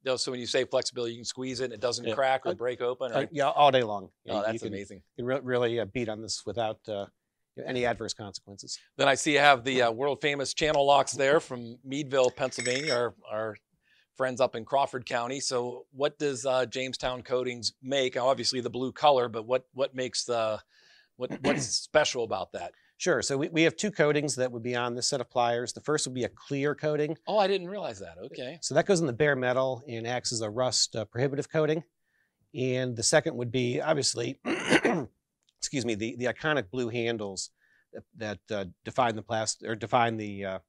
No, 0.04 0.16
so 0.16 0.32
when 0.32 0.40
you 0.40 0.48
say 0.48 0.66
flexibility, 0.66 1.14
you 1.14 1.20
can 1.20 1.26
squeeze 1.26 1.60
it 1.60 1.66
and 1.66 1.74
it 1.74 1.80
doesn't 1.80 2.08
yeah. 2.08 2.16
crack 2.16 2.42
or 2.46 2.56
break 2.56 2.82
open? 2.82 3.12
Or... 3.12 3.28
Yeah, 3.32 3.50
all 3.50 3.72
day 3.72 3.84
long. 3.84 4.10
Oh, 4.28 4.38
you, 4.38 4.42
that's 4.42 4.54
you 4.54 4.60
can, 4.60 4.68
amazing. 4.70 5.02
You 5.16 5.24
can 5.24 5.26
re- 5.26 5.42
really 5.44 5.80
uh, 5.80 5.86
beat 5.86 6.10
on 6.10 6.22
this 6.22 6.44
without 6.46 6.80
uh, 6.88 7.06
any 7.66 7.86
adverse 7.86 8.14
consequences. 8.14 8.80
Then 8.98 9.08
I 9.08 9.16
see 9.16 9.34
you 9.34 9.40
have 9.40 9.64
the 9.64 9.84
uh, 9.84 9.92
world 9.92 10.20
famous 10.22 10.54
Channellocks 10.54 11.16
there 11.16 11.40
from 11.40 11.78
Meadville, 11.84 12.32
Pennsylvania, 12.32 12.94
our, 12.94 13.14
our 13.30 13.58
friends 14.18 14.42
up 14.42 14.56
in 14.56 14.66
Crawford 14.66 15.06
County. 15.06 15.40
So 15.40 15.86
what 15.92 16.18
does 16.18 16.46
uh, 16.46 16.66
Jamestown 16.66 17.22
Coatings 17.22 17.74
make? 17.84 18.18
Obviously 18.18 18.62
the 18.62 18.70
blue 18.70 18.92
color, 18.92 19.30
but 19.30 19.46
what, 19.46 19.66
what 19.74 19.94
makes 19.94 20.26
the, 20.26 20.60
what, 21.18 21.32
what's 21.42 21.66
special 21.66 22.24
about 22.24 22.52
that? 22.54 22.72
Sure. 23.02 23.24
So 23.24 23.36
we, 23.36 23.50
we 23.50 23.64
have 23.64 23.76
two 23.76 23.90
coatings 23.90 24.36
that 24.36 24.52
would 24.52 24.62
be 24.62 24.76
on 24.76 24.94
this 24.94 25.10
set 25.10 25.22
of 25.22 25.30
pliers. 25.32 25.74
The 25.74 25.82
first 25.82 26.06
would 26.06 26.14
be 26.14 26.24
a 26.24 26.30
clear 26.30 26.76
coating. 26.76 27.18
Oh, 27.26 27.40
I 27.40 27.48
didn't 27.48 27.68
realize 27.68 27.98
that. 27.98 28.20
Okay. 28.26 28.60
So 28.62 28.76
that 28.76 28.86
goes 28.86 29.00
in 29.00 29.08
the 29.08 29.14
bare 29.14 29.36
metal 29.36 29.82
and 29.88 30.06
acts 30.06 30.32
as 30.32 30.42
a 30.42 30.52
rust 30.52 30.96
uh, 30.96 31.06
prohibitive 31.06 31.50
coating. 31.50 31.84
And 32.54 32.96
the 32.96 33.02
second 33.02 33.36
would 33.38 33.52
be 33.52 33.82
obviously, 33.82 34.40
excuse 34.46 35.84
me, 35.84 35.96
the, 35.96 36.16
the 36.16 36.26
iconic 36.26 36.70
blue 36.70 36.90
handles 36.90 37.50
that, 37.92 38.04
that 38.18 38.56
uh, 38.56 38.66
define 38.86 39.16
the 39.16 39.24
plastic 39.24 39.68
or 39.68 39.76
define 39.76 40.18
the 40.18 40.46
uh, 40.46 40.60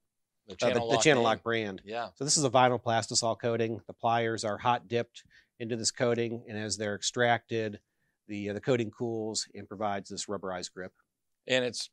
the 0.48 0.56
channel, 0.56 0.90
uh, 0.90 0.96
the, 0.96 1.02
the 1.02 1.10
Channellock 1.10 1.42
brand. 1.42 1.82
Yeah. 1.84 2.08
So 2.14 2.24
this 2.24 2.38
is 2.38 2.44
a 2.44 2.50
vinyl 2.50 2.82
plastisol 2.82 3.38
coating. 3.38 3.82
The 3.86 3.92
pliers 3.92 4.42
are 4.42 4.56
hot 4.56 4.88
dipped 4.88 5.22
into 5.60 5.76
this 5.76 5.90
coating, 5.90 6.44
and 6.48 6.56
as 6.56 6.78
they're 6.78 6.94
extracted, 6.94 7.78
the 8.26 8.48
uh, 8.48 8.52
the 8.54 8.60
coating 8.62 8.90
cools 8.90 9.46
and 9.54 9.68
provides 9.68 10.08
this 10.08 10.26
rubberized 10.26 10.72
grip. 10.72 10.92
And 11.46 11.64
it's 11.64 11.90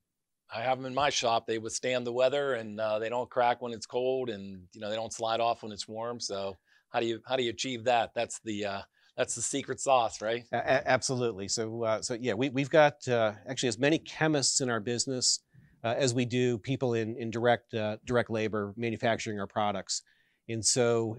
I 0.53 0.61
have 0.61 0.77
them 0.77 0.85
in 0.85 0.95
my 0.95 1.09
shop. 1.09 1.45
They 1.45 1.59
withstand 1.59 2.07
the 2.07 2.13
weather 2.13 2.53
and 2.53 2.79
uh, 2.79 2.99
they 2.99 3.09
don't 3.09 3.29
crack 3.29 3.61
when 3.61 3.71
it's 3.71 3.85
cold, 3.85 4.29
and 4.29 4.63
you 4.73 4.81
know 4.81 4.89
they 4.89 4.95
don't 4.95 5.13
slide 5.13 5.39
off 5.39 5.63
when 5.63 5.71
it's 5.71 5.87
warm. 5.87 6.19
So 6.19 6.57
how 6.89 6.99
do 6.99 7.05
you 7.05 7.21
how 7.25 7.35
do 7.35 7.43
you 7.43 7.51
achieve 7.51 7.83
that? 7.85 8.13
That's 8.15 8.39
the 8.39 8.65
uh, 8.65 8.81
that's 9.15 9.35
the 9.35 9.41
secret 9.41 9.79
sauce, 9.79 10.21
right? 10.21 10.45
A- 10.51 10.89
absolutely. 10.89 11.47
So 11.47 11.83
uh, 11.83 12.01
so 12.01 12.15
yeah, 12.19 12.33
we 12.33 12.49
we've 12.49 12.69
got 12.69 13.07
uh, 13.07 13.33
actually 13.47 13.69
as 13.69 13.77
many 13.77 13.99
chemists 13.99 14.61
in 14.61 14.69
our 14.69 14.79
business 14.79 15.41
uh, 15.83 15.93
as 15.97 16.13
we 16.13 16.25
do 16.25 16.57
people 16.57 16.95
in 16.95 17.15
in 17.17 17.29
direct 17.29 17.73
uh, 17.73 17.97
direct 18.05 18.29
labor 18.31 18.73
manufacturing 18.75 19.39
our 19.39 19.47
products, 19.47 20.01
and 20.47 20.65
so 20.65 21.17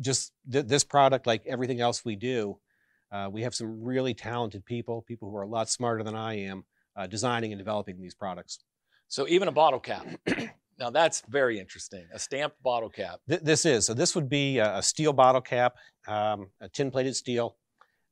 just 0.00 0.32
th- 0.50 0.66
this 0.66 0.84
product, 0.84 1.26
like 1.26 1.44
everything 1.46 1.80
else 1.80 2.04
we 2.04 2.16
do, 2.16 2.58
we 3.30 3.42
have 3.42 3.54
some 3.54 3.82
really 3.82 4.14
talented 4.14 4.64
people, 4.64 5.02
people 5.02 5.30
who 5.30 5.36
are 5.36 5.42
a 5.42 5.48
lot 5.48 5.68
smarter 5.68 6.02
than 6.02 6.14
I 6.14 6.40
am. 6.40 6.64
designing 7.08 7.52
and 7.52 7.58
developing 7.58 8.00
these 8.00 8.14
products. 8.14 8.58
So 9.12 9.28
even 9.28 9.46
a 9.46 9.52
bottle 9.52 9.78
cap. 9.78 10.06
now 10.78 10.88
that's 10.88 11.22
very 11.28 11.60
interesting. 11.60 12.06
A 12.14 12.18
stamped 12.18 12.62
bottle 12.62 12.88
cap. 12.88 13.20
Th- 13.28 13.42
this 13.42 13.66
is. 13.66 13.84
So 13.84 13.92
this 13.92 14.14
would 14.14 14.30
be 14.30 14.58
a, 14.58 14.80
steel 14.80 15.12
bottle 15.12 15.42
cap, 15.42 15.74
um, 16.08 16.48
a 16.62 16.68
tin-plated 16.70 17.14
steel. 17.14 17.58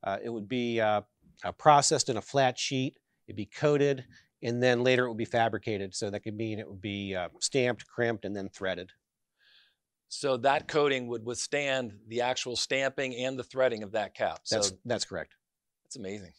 Uh, 0.04 0.18
it 0.22 0.28
would 0.28 0.46
be 0.46 0.78
uh, 0.78 1.00
uh, 1.42 1.52
processed 1.52 2.10
in 2.10 2.18
a 2.18 2.20
flat 2.20 2.58
sheet. 2.58 2.98
It'd 3.26 3.34
be 3.38 3.46
coated, 3.46 4.04
and 4.42 4.62
then 4.62 4.84
later 4.84 5.06
it 5.06 5.08
would 5.08 5.16
be 5.16 5.24
fabricated. 5.24 5.94
So 5.94 6.10
that 6.10 6.20
could 6.20 6.36
mean 6.36 6.58
it 6.58 6.68
would 6.68 6.82
be 6.82 7.14
uh, 7.14 7.30
stamped, 7.38 7.86
crimped, 7.86 8.26
and 8.26 8.36
then 8.36 8.50
threaded. 8.50 8.90
So 10.10 10.36
that 10.36 10.68
coating 10.68 11.06
would 11.06 11.24
withstand 11.24 11.94
the 12.08 12.20
actual 12.20 12.56
stamping 12.56 13.16
and 13.16 13.38
the 13.38 13.44
threading 13.44 13.82
of 13.82 13.92
that 13.92 14.14
cap. 14.14 14.40
That's 14.50 14.68
so 14.68 14.74
that's 14.84 15.06
correct. 15.06 15.32
That's 15.82 15.96
amazing. 15.96 16.32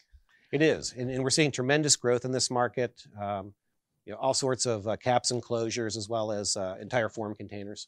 It 0.51 0.61
is, 0.61 0.93
and, 0.95 1.09
and 1.09 1.23
we're 1.23 1.31
seeing 1.31 1.49
tremendous 1.49 1.95
growth 1.95 2.25
in 2.25 2.31
this 2.31 2.51
market. 2.51 3.01
Um, 3.19 3.55
you 4.05 4.13
know, 4.13 4.19
all 4.19 4.33
sorts 4.33 4.65
of 4.65 4.87
uh, 4.87 4.95
caps 4.97 5.31
and 5.31 5.43
closures 5.43 5.97
as 5.97 6.09
well 6.09 6.31
as 6.31 6.57
uh, 6.57 6.75
entire 6.81 7.09
form 7.09 7.35
containers. 7.35 7.87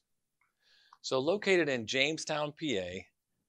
So 1.01 1.19
located 1.19 1.67
in 1.69 1.85
Jamestown, 1.85 2.53
PA, 2.59 3.01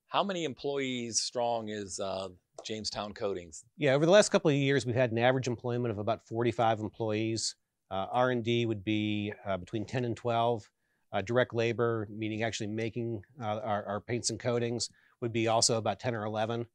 how 0.09 0.25
many 0.25 0.45
employees 0.45 1.21
strong 1.21 1.69
is 1.69 2.01
uh, 2.01 2.29
Jamestown 2.65 3.13
Coatings? 3.13 3.65
Yeah, 3.77 3.95
over 3.95 4.07
the 4.07 4.13
last 4.13 4.31
couple 4.31 4.51
of 4.51 4.57
years, 4.57 4.87
we've 4.87 4.95
had 4.95 5.13
an 5.13 5.19
average 5.19 5.47
employment 5.47 5.93
of 5.93 5.99
about 5.99 6.27
45 6.27 6.81
employees. 6.81 7.57
Uh, 7.91 8.07
R&D 8.11 8.67
would 8.67 8.85
be 8.85 9.33
uh, 9.47 9.57
between 9.57 9.85
10 9.85 10.05
and 10.05 10.17
12. 10.17 10.69
Uh, 11.13 11.23
direct 11.23 11.55
labor, 11.55 12.09
meaning 12.11 12.43
actually 12.43 12.67
making 12.67 13.23
uh, 13.41 13.61
our, 13.63 13.85
our, 13.87 14.01
paints 14.01 14.31
and 14.31 14.41
coatings, 14.41 14.91
would 15.21 15.33
be 15.33 15.47
also 15.47 15.79
about 15.79 16.01
10 16.01 16.13
or 16.13 16.25
11. 16.25 16.67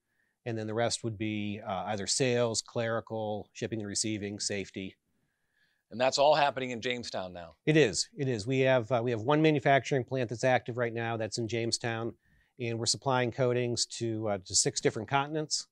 And 0.46 0.58
then 0.58 0.65
the 0.65 0.74
rest 0.74 1.03
would 1.03 1.17
be 1.17 1.60
uh, 1.67 1.84
either 1.88 2.08
sales, 2.08 2.62
clerical, 2.62 3.50
shipping 3.51 3.79
and 3.79 3.88
receiving, 3.88 4.39
safety. 4.39 4.96
And 5.91 6.00
that's 6.00 6.17
all 6.17 6.36
happening 6.36 6.69
in 6.69 6.81
Jamestown 6.81 7.34
now. 7.34 7.55
It 7.65 7.75
is. 7.75 8.10
It 8.15 8.27
is. 8.27 8.46
We 8.46 8.60
have 8.62 8.91
uh, 8.91 9.01
we 9.03 9.12
have 9.12 9.22
one 9.22 9.41
manufacturing 9.41 10.03
plant 10.03 10.29
that's 10.29 10.43
active 10.43 10.77
right 10.77 10.93
now. 10.93 11.17
That's 11.17 11.39
in 11.39 11.48
Jamestown, 11.48 12.13
and 12.60 12.77
we're 12.77 12.86
supplying 12.86 13.31
coatings 13.31 13.86
to 13.98 14.27
uh, 14.29 14.38
to 14.46 14.55
six 14.55 14.81
different 14.81 15.08
continents, 15.08 15.67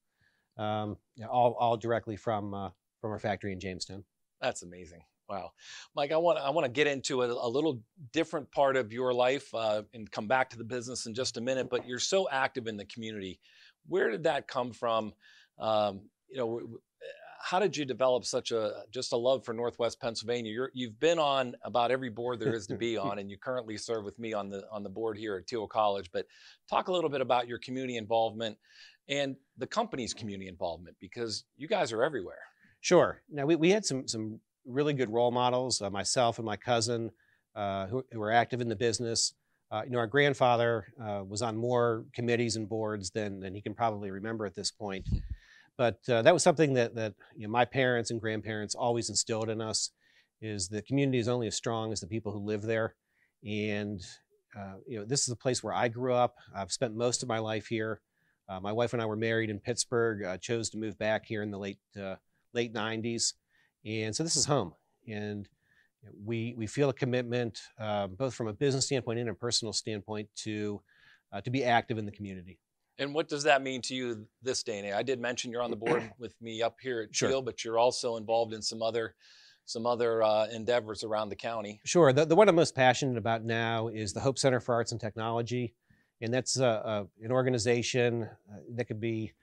um, 0.57 0.97
all 1.29 1.55
all 1.59 1.77
directly 1.77 2.15
from 2.15 2.53
uh, 2.53 2.69
from 2.99 3.11
our 3.11 3.19
factory 3.19 3.51
in 3.53 3.59
Jamestown. 3.59 4.03
That's 4.41 4.63
amazing. 4.63 5.01
Wow, 5.29 5.51
Mike, 5.93 6.11
I 6.11 6.17
want 6.17 6.39
I 6.39 6.49
want 6.49 6.65
to 6.65 6.71
get 6.71 6.87
into 6.87 7.21
a, 7.21 7.27
a, 7.27 7.49
little 7.49 7.81
different 8.13 8.49
part 8.51 8.77
of 8.77 8.93
your 8.93 9.13
life 9.13 9.53
uh, 9.53 9.83
and 9.93 10.09
come 10.09 10.25
back 10.25 10.49
to 10.51 10.57
the 10.57 10.63
business 10.63 11.05
in 11.05 11.13
just 11.13 11.35
a 11.35 11.41
minute. 11.41 11.69
But 11.69 11.87
you're 11.87 11.99
so 11.99 12.29
active 12.31 12.65
in 12.67 12.77
the 12.77 12.85
community. 12.85 13.39
Where 13.87 14.09
did 14.09 14.23
that 14.23 14.47
come 14.47 14.71
from? 14.71 15.13
Um, 15.59 16.01
you 16.29 16.37
know, 16.37 16.79
how 17.41 17.59
did 17.59 17.75
you 17.77 17.85
develop 17.85 18.25
such 18.25 18.51
a 18.51 18.83
just 18.91 19.13
a 19.13 19.17
love 19.17 19.45
for 19.45 19.53
Northwest 19.53 19.99
Pennsylvania? 19.99 20.51
You're, 20.51 20.71
you've 20.73 20.99
been 20.99 21.19
on 21.19 21.55
about 21.63 21.91
every 21.91 22.09
board 22.09 22.39
there 22.39 22.53
is 22.53 22.67
to 22.67 22.75
be 22.75 22.97
on, 22.97 23.19
and 23.19 23.29
you 23.29 23.37
currently 23.37 23.77
serve 23.77 24.03
with 24.03 24.17
me 24.19 24.33
on 24.33 24.49
the 24.49 24.63
on 24.71 24.83
the 24.83 24.89
board 24.89 25.17
here 25.17 25.37
at 25.37 25.47
Thiel 25.47 25.67
College. 25.67 26.09
But 26.11 26.25
talk 26.69 26.87
a 26.87 26.91
little 26.91 27.09
bit 27.09 27.21
about 27.21 27.47
your 27.47 27.59
community 27.59 27.97
involvement 27.97 28.57
and 29.09 29.35
the 29.57 29.67
company's 29.67 30.13
community 30.13 30.47
involvement 30.47 30.97
because 30.99 31.45
you 31.55 31.67
guys 31.67 31.91
are 31.91 32.03
everywhere. 32.03 32.39
Sure. 32.81 33.21
Now 33.29 33.45
we, 33.45 33.55
we 33.55 33.69
had 33.69 33.85
some 33.85 34.07
some 34.07 34.39
really 34.65 34.93
good 34.93 35.09
role 35.09 35.31
models. 35.31 35.81
Uh, 35.81 35.89
myself 35.89 36.39
and 36.39 36.45
my 36.45 36.57
cousin, 36.57 37.11
uh, 37.55 37.87
who, 37.87 38.03
who, 38.11 38.19
were 38.19 38.31
active 38.31 38.61
in 38.61 38.67
the 38.67 38.75
business. 38.75 39.33
Uh, 39.71 39.81
you 39.83 39.91
know, 39.91 39.99
our 39.99 40.07
grandfather 40.07 40.85
uh, 41.01 41.23
was 41.27 41.41
on 41.41 41.57
more 41.57 42.05
committees 42.13 42.55
and 42.55 42.69
boards 42.69 43.09
than 43.11 43.39
than 43.39 43.53
he 43.55 43.61
can 43.61 43.73
probably 43.73 44.11
remember 44.11 44.45
at 44.45 44.55
this 44.55 44.71
point. 44.71 45.07
But 45.77 45.99
uh, 46.09 46.21
that 46.23 46.33
was 46.33 46.43
something 46.43 46.73
that 46.73 46.95
that 46.95 47.13
you 47.35 47.47
know, 47.47 47.51
my 47.51 47.65
parents 47.65 48.11
and 48.11 48.19
grandparents 48.19 48.75
always 48.75 49.09
instilled 49.09 49.49
in 49.49 49.61
us: 49.61 49.91
is 50.41 50.67
the 50.67 50.81
community 50.81 51.19
is 51.19 51.27
only 51.27 51.47
as 51.47 51.55
strong 51.55 51.91
as 51.91 51.99
the 51.99 52.07
people 52.07 52.31
who 52.31 52.39
live 52.39 52.63
there. 52.63 52.95
And 53.45 54.01
uh, 54.57 54.75
you 54.87 54.99
know, 54.99 55.05
this 55.05 55.23
is 55.23 55.29
a 55.29 55.35
place 55.35 55.63
where 55.63 55.73
I 55.73 55.87
grew 55.87 56.13
up. 56.13 56.37
I've 56.55 56.71
spent 56.71 56.95
most 56.95 57.21
of 57.21 57.29
my 57.29 57.39
life 57.39 57.67
here. 57.67 58.01
my 58.61 58.71
wife 58.71 58.93
and 58.93 59.01
I 59.01 59.05
were 59.05 59.15
married 59.15 59.49
in 59.49 59.59
Pittsburgh. 59.59 60.41
chose 60.41 60.69
to 60.71 60.77
move 60.77 60.97
back 60.97 61.25
here 61.25 61.43
in 61.43 61.51
the 61.51 61.59
late 61.59 61.79
late 62.53 62.73
90s. 62.73 63.33
And 63.85 64.15
so 64.15 64.23
this 64.23 64.35
is 64.35 64.45
home. 64.45 64.73
And 65.07 65.47
we, 66.23 66.53
we 66.57 66.67
feel 66.67 66.89
a 66.89 66.93
commitment, 66.93 67.59
uh, 67.79 68.07
both 68.07 68.33
from 68.33 68.47
a 68.47 68.53
business 68.53 68.85
standpoint 68.85 69.19
and 69.19 69.29
a 69.29 69.33
personal 69.33 69.73
standpoint, 69.73 70.29
to, 70.43 70.81
uh, 71.31 71.41
to 71.41 71.49
be 71.49 71.63
active 71.63 71.97
in 71.97 72.05
the 72.05 72.11
community. 72.11 72.59
And 72.99 73.13
what 73.13 73.27
does 73.29 73.43
that 73.43 73.61
mean 73.61 73.81
to 73.83 73.95
you 73.95 74.27
this 74.41 74.63
day 74.63 74.79
and 74.79 74.87
age? 74.87 74.93
I 74.93 75.03
did 75.03 75.19
mention 75.19 75.51
you're 75.51 75.61
on 75.61 75.69
the 75.69 75.77
board 75.77 76.11
with 76.19 76.39
me 76.41 76.61
up 76.61 76.77
here 76.81 77.01
at 77.01 77.15
sure. 77.15 77.41
but 77.41 77.63
you're 77.63 77.77
also 77.77 78.17
involved 78.17 78.53
in 78.53 78.61
some 78.61 78.81
other 78.81 79.15
some 79.65 79.85
other 79.85 80.23
uh, 80.23 80.47
endeavors 80.47 81.03
around 81.03 81.27
the 81.27 81.35
county. 81.35 81.81
Sure. 81.83 82.13
The, 82.13 82.25
the 82.25 82.37
one 82.37 82.47
I'm 82.47 82.55
most 82.55 82.73
passionate 82.73 83.17
about 83.17 83.43
now 83.43 83.89
is 83.89 84.13
the 84.13 84.21
Hope 84.21 84.39
Center 84.39 84.61
for 84.61 84.73
Arts 84.73 84.93
and 84.93 85.01
Technology, 85.01 85.75
and 86.21 86.33
that's 86.33 86.55
an 86.55 87.07
organization 87.29 88.23
uh, 88.23 88.59
that 88.75 88.85
could 88.85 89.01
be 89.01 89.33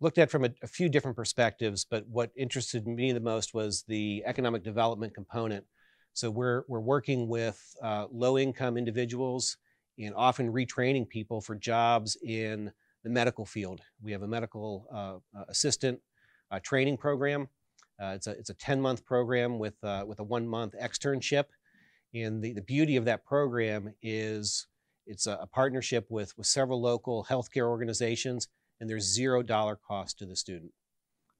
looked 0.00 0.18
at 0.18 0.30
from 0.30 0.44
a, 0.44 0.50
a, 0.62 0.66
few 0.66 0.88
different 0.88 1.16
perspectives, 1.16 1.84
but 1.84 2.06
what 2.08 2.30
interested 2.36 2.86
me 2.86 3.12
the 3.12 3.20
most 3.20 3.54
was 3.54 3.82
the 3.88 4.22
economic 4.26 4.62
development 4.62 5.14
component. 5.14 5.64
So 6.12 6.30
we're, 6.30 6.62
we're 6.68 6.80
working 6.80 7.28
with 7.28 7.60
uh, 7.82 8.06
low 8.10 8.38
income 8.38 8.76
individuals 8.76 9.56
and 9.98 10.14
often 10.14 10.52
retraining 10.52 11.08
people 11.08 11.40
for 11.40 11.56
jobs 11.56 12.16
in 12.22 12.72
the 13.04 13.10
medical 13.10 13.46
field. 13.46 13.80
We 14.02 14.12
have 14.12 14.22
a 14.22 14.28
medical 14.28 14.86
uh, 14.92 15.42
assistant 15.48 16.00
training 16.62 16.96
program. 16.96 17.48
Uh, 18.00 18.12
it's, 18.14 18.26
a, 18.26 18.30
it's 18.32 18.50
a 18.50 18.54
10 18.54 18.80
month 18.80 19.04
program 19.04 19.58
with, 19.58 19.74
uh, 19.82 20.04
with 20.06 20.20
a 20.20 20.24
one 20.24 20.46
month 20.46 20.74
externship. 20.80 21.44
And 22.14 22.42
the, 22.42 22.52
the 22.52 22.62
beauty 22.62 22.96
of 22.96 23.04
that 23.04 23.24
program 23.24 23.92
is 24.02 24.66
it's 25.06 25.26
a, 25.26 25.38
a 25.42 25.46
partnership 25.46 26.06
with, 26.08 26.36
with 26.38 26.46
several 26.46 26.80
local 26.80 27.26
healthcare 27.28 27.68
organizations 27.68 28.48
and 28.80 28.88
there's 28.88 29.04
zero 29.04 29.42
dollar 29.42 29.76
cost 29.76 30.18
to 30.18 30.26
the 30.26 30.36
student. 30.36 30.72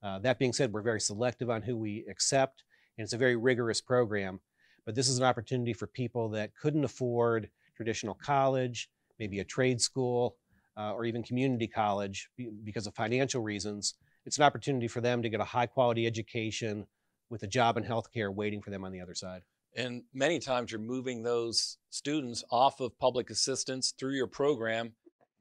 Uh, 0.03 0.19
that 0.21 0.39
being 0.39 0.53
said, 0.53 0.73
we're 0.73 0.83
very 0.83 1.01
selective 1.01 1.51
on 1.51 1.63
who 1.63 1.77
we 1.77 2.05
accept, 2.11 2.65
and 2.97 3.05
it's 3.05 3.13
a 3.13 3.19
very 3.19 3.37
rigorous 3.37 3.81
program. 3.81 4.41
But 4.85 4.95
this 4.95 5.09
is 5.09 5.19
an 5.19 5.25
opportunity 5.25 5.73
for 5.73 5.87
people 5.87 6.29
that 6.31 6.55
couldn't 6.61 6.85
afford 6.85 7.51
traditional 7.77 8.15
college, 8.15 8.89
maybe 9.19 9.41
a 9.41 9.45
trade 9.45 9.81
school, 9.81 10.37
uh, 10.79 10.93
or 10.93 11.05
even 11.05 11.23
community 11.23 11.67
college 11.67 12.31
because 12.65 12.87
of 12.87 12.95
financial 12.95 13.43
reasons. 13.43 13.95
It's 14.25 14.39
an 14.39 14.45
opportunity 14.45 14.89
for 14.89 15.01
them 15.01 15.23
to 15.23 15.29
get 15.29 15.41
a 15.41 15.45
high 15.45 15.67
quality 15.67 16.07
education 16.07 16.87
with 17.31 17.43
a 17.43 17.47
job 17.47 17.77
in 17.77 17.85
healthcare 17.85 18.33
waiting 18.33 18.63
for 18.63 18.71
them 18.71 18.85
on 18.85 18.93
the 18.93 19.01
other 19.01 19.15
side. 19.15 19.43
And 19.77 20.05
many 20.15 20.39
times 20.39 20.71
you're 20.71 20.81
moving 20.81 21.23
those 21.23 21.79
students 21.91 22.43
off 22.51 22.81
of 22.81 22.99
public 22.99 23.31
assistance 23.31 23.93
through 23.99 24.15
your 24.15 24.27
program, 24.27 24.95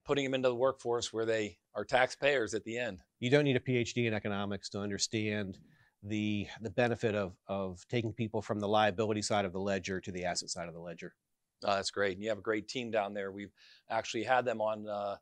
putting 0.06 0.26
them 0.26 0.34
into 0.34 0.50
the 0.50 0.56
workforce 0.56 1.14
where 1.14 1.26
they 1.26 1.58
are 1.76 1.86
taxpayers 1.86 2.54
at 2.54 2.64
the 2.64 2.78
end. 2.78 3.00
You 3.20 3.30
don't 3.30 3.46
need 3.46 3.56
a 3.56 3.62
PhD 3.62 4.08
in 4.08 4.14
economics 4.14 4.70
to 4.70 4.80
understand 4.80 5.60
the 6.04 6.48
the 6.62 6.70
benefit 6.70 7.16
of 7.16 7.34
of 7.48 7.86
taking 7.90 8.14
people 8.14 8.42
from 8.42 8.60
the 8.60 8.68
liability 8.68 9.22
side 9.22 9.46
of 9.46 9.54
the 9.54 9.60
ledger 9.60 10.00
to 10.00 10.12
the 10.12 10.26
asset 10.26 10.50
side 10.50 10.68
of 10.68 10.74
the 10.74 10.80
ledger. 10.80 11.16
Oh, 11.64 11.76
that's 11.76 11.92
great. 11.92 12.14
And 12.14 12.24
you 12.24 12.30
have 12.30 12.38
a 12.38 12.42
great 12.42 12.68
team 12.68 12.92
down 12.92 13.14
there. 13.14 13.32
We've 13.32 13.52
actually 13.90 14.24
had 14.24 14.46
them 14.46 14.62
on 14.62 14.88
uh, 14.88 15.16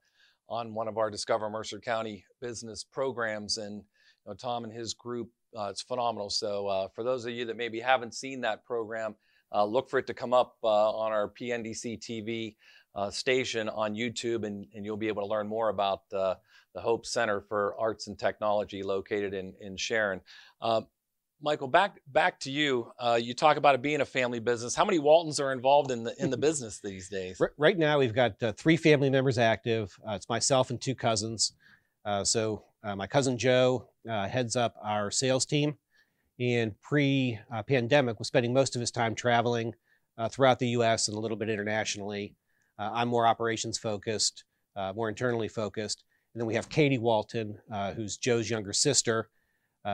on 0.48 0.74
one 0.74 0.88
of 0.88 0.98
our 0.98 1.10
Discover 1.10 1.50
Mercer 1.50 1.80
County 1.80 2.26
business 2.42 2.84
programs, 2.84 3.58
and 3.58 3.78
you 3.78 3.84
know, 4.28 4.34
Tom 4.34 4.64
and 4.64 4.74
his 4.74 4.94
group. 4.94 5.30
Uh, 5.58 5.68
it's 5.70 5.82
phenomenal. 5.82 6.30
So 6.30 6.68
uh, 6.68 6.88
for 6.94 7.04
those 7.04 7.26
of 7.26 7.32
you 7.32 7.46
that 7.46 7.58
maybe 7.58 7.80
haven't 7.80 8.14
seen 8.14 8.42
that 8.42 8.66
program, 8.66 9.16
uh, 9.54 9.64
look 9.64 9.90
for 9.90 10.00
it 10.00 10.08
to 10.08 10.14
come 10.14 10.34
up 10.34 10.58
uh, 10.64 10.68
on 10.68 11.12
our 11.12 11.30
PNDC 11.30 12.00
TV 12.00 12.56
uh, 12.96 13.10
station 13.10 13.70
on 13.70 13.96
YouTube, 13.96 14.46
and, 14.46 14.66
and 14.74 14.86
you'll 14.86 14.98
be 14.98 15.08
able 15.08 15.24
to 15.24 15.30
learn 15.30 15.48
more 15.48 15.70
about 15.70 16.02
uh, 16.14 16.36
the 16.74 16.82
Hope 16.82 17.06
Center 17.06 17.42
for 17.42 17.76
Arts 17.80 18.08
and 18.08 18.18
Technology 18.20 18.84
located 18.84 19.34
in, 19.34 19.54
in 19.62 19.78
Sharon. 19.78 20.22
Uh, 21.46 21.50
Michael, 21.50 21.68
back 21.68 22.02
back 22.08 22.40
to 22.42 22.52
you. 22.52 22.92
Uh, 23.00 23.20
you 23.22 23.34
talk 23.34 23.58
about 23.58 23.76
it 23.76 23.82
being 23.82 24.02
a 24.02 24.06
family 24.06 24.40
business. 24.40 24.76
How 24.76 24.86
many 24.86 25.00
Waltons 25.00 25.40
are 25.40 25.52
involved 25.52 25.92
in 25.92 26.04
the 26.04 26.16
in 26.22 26.30
the 26.30 26.38
business 26.48 26.80
these 26.80 27.10
days? 27.10 27.40
Right 27.58 27.78
now, 27.78 28.00
we've 28.00 28.14
got 28.14 28.42
uh, 28.42 28.54
three 28.54 28.78
family 28.78 29.10
members 29.10 29.38
active. 29.38 29.98
Uh, 30.08 30.14
it's 30.14 30.30
myself 30.30 30.70
and 30.70 30.82
two 30.82 30.96
cousins. 30.96 31.54
so 32.24 32.64
my 32.96 33.08
cousin 33.08 33.38
Joe 33.38 33.88
heads 34.06 34.56
up 34.56 34.76
our 34.82 35.10
sales 35.10 35.46
team, 35.46 35.78
and 36.40 36.80
pre-pandemic 36.82 38.20
was 38.20 38.28
spending 38.28 38.54
most 38.54 38.76
of 38.76 38.80
his 38.80 38.92
time 38.92 39.16
traveling 39.16 39.74
throughout 40.30 40.60
the 40.60 40.70
U.S. 40.70 41.08
and 41.08 41.18
a 41.18 41.20
little 41.20 41.38
bit 41.38 41.50
internationally. 41.50 42.36
Uh, 42.78 42.92
I'm 42.94 43.08
more 43.08 43.26
operations 43.26 43.78
focused, 43.78 44.44
uh, 44.76 44.94
more 44.94 45.10
internally 45.10 45.48
focused. 45.48 46.04
And 46.34 46.42
then 46.42 46.48
we 46.48 46.56
have 46.56 46.70
Katie 46.70 46.98
Walton, 46.98 47.58
uh, 47.72 47.94
who's 47.94 48.18
Joe's 48.18 48.50
younger 48.50 48.74
sister. 48.74 49.30